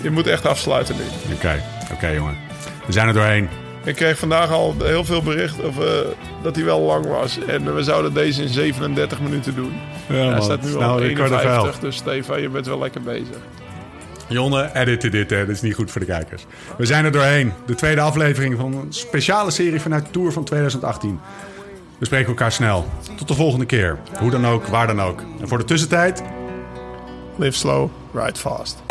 [0.00, 1.34] Je moet echt afsluiten nu.
[1.34, 2.36] Oké, oké jongen.
[2.86, 3.48] We zijn er doorheen.
[3.84, 5.86] Ik kreeg vandaag al heel veel berichten of, eh,
[6.42, 7.38] dat hij wel lang was.
[7.46, 9.72] En we zouden deze in 37 minuten doen.
[10.08, 10.42] Ja, Hij man.
[10.42, 11.80] staat nu al Snel op record of 51, hell.
[11.80, 13.36] dus Stefan, je bent wel lekker bezig.
[14.28, 15.38] Jonne, editen dit, hè.
[15.46, 16.46] Dat is niet goed voor de kijkers.
[16.78, 17.52] We zijn er doorheen.
[17.66, 21.20] De tweede aflevering van een speciale serie vanuit de Tour van 2018.
[21.98, 22.86] We spreken elkaar snel.
[23.16, 23.98] Tot de volgende keer.
[24.18, 25.22] Hoe dan ook, waar dan ook.
[25.40, 26.22] En voor de tussentijd...
[27.36, 28.82] Live slow, ride fast.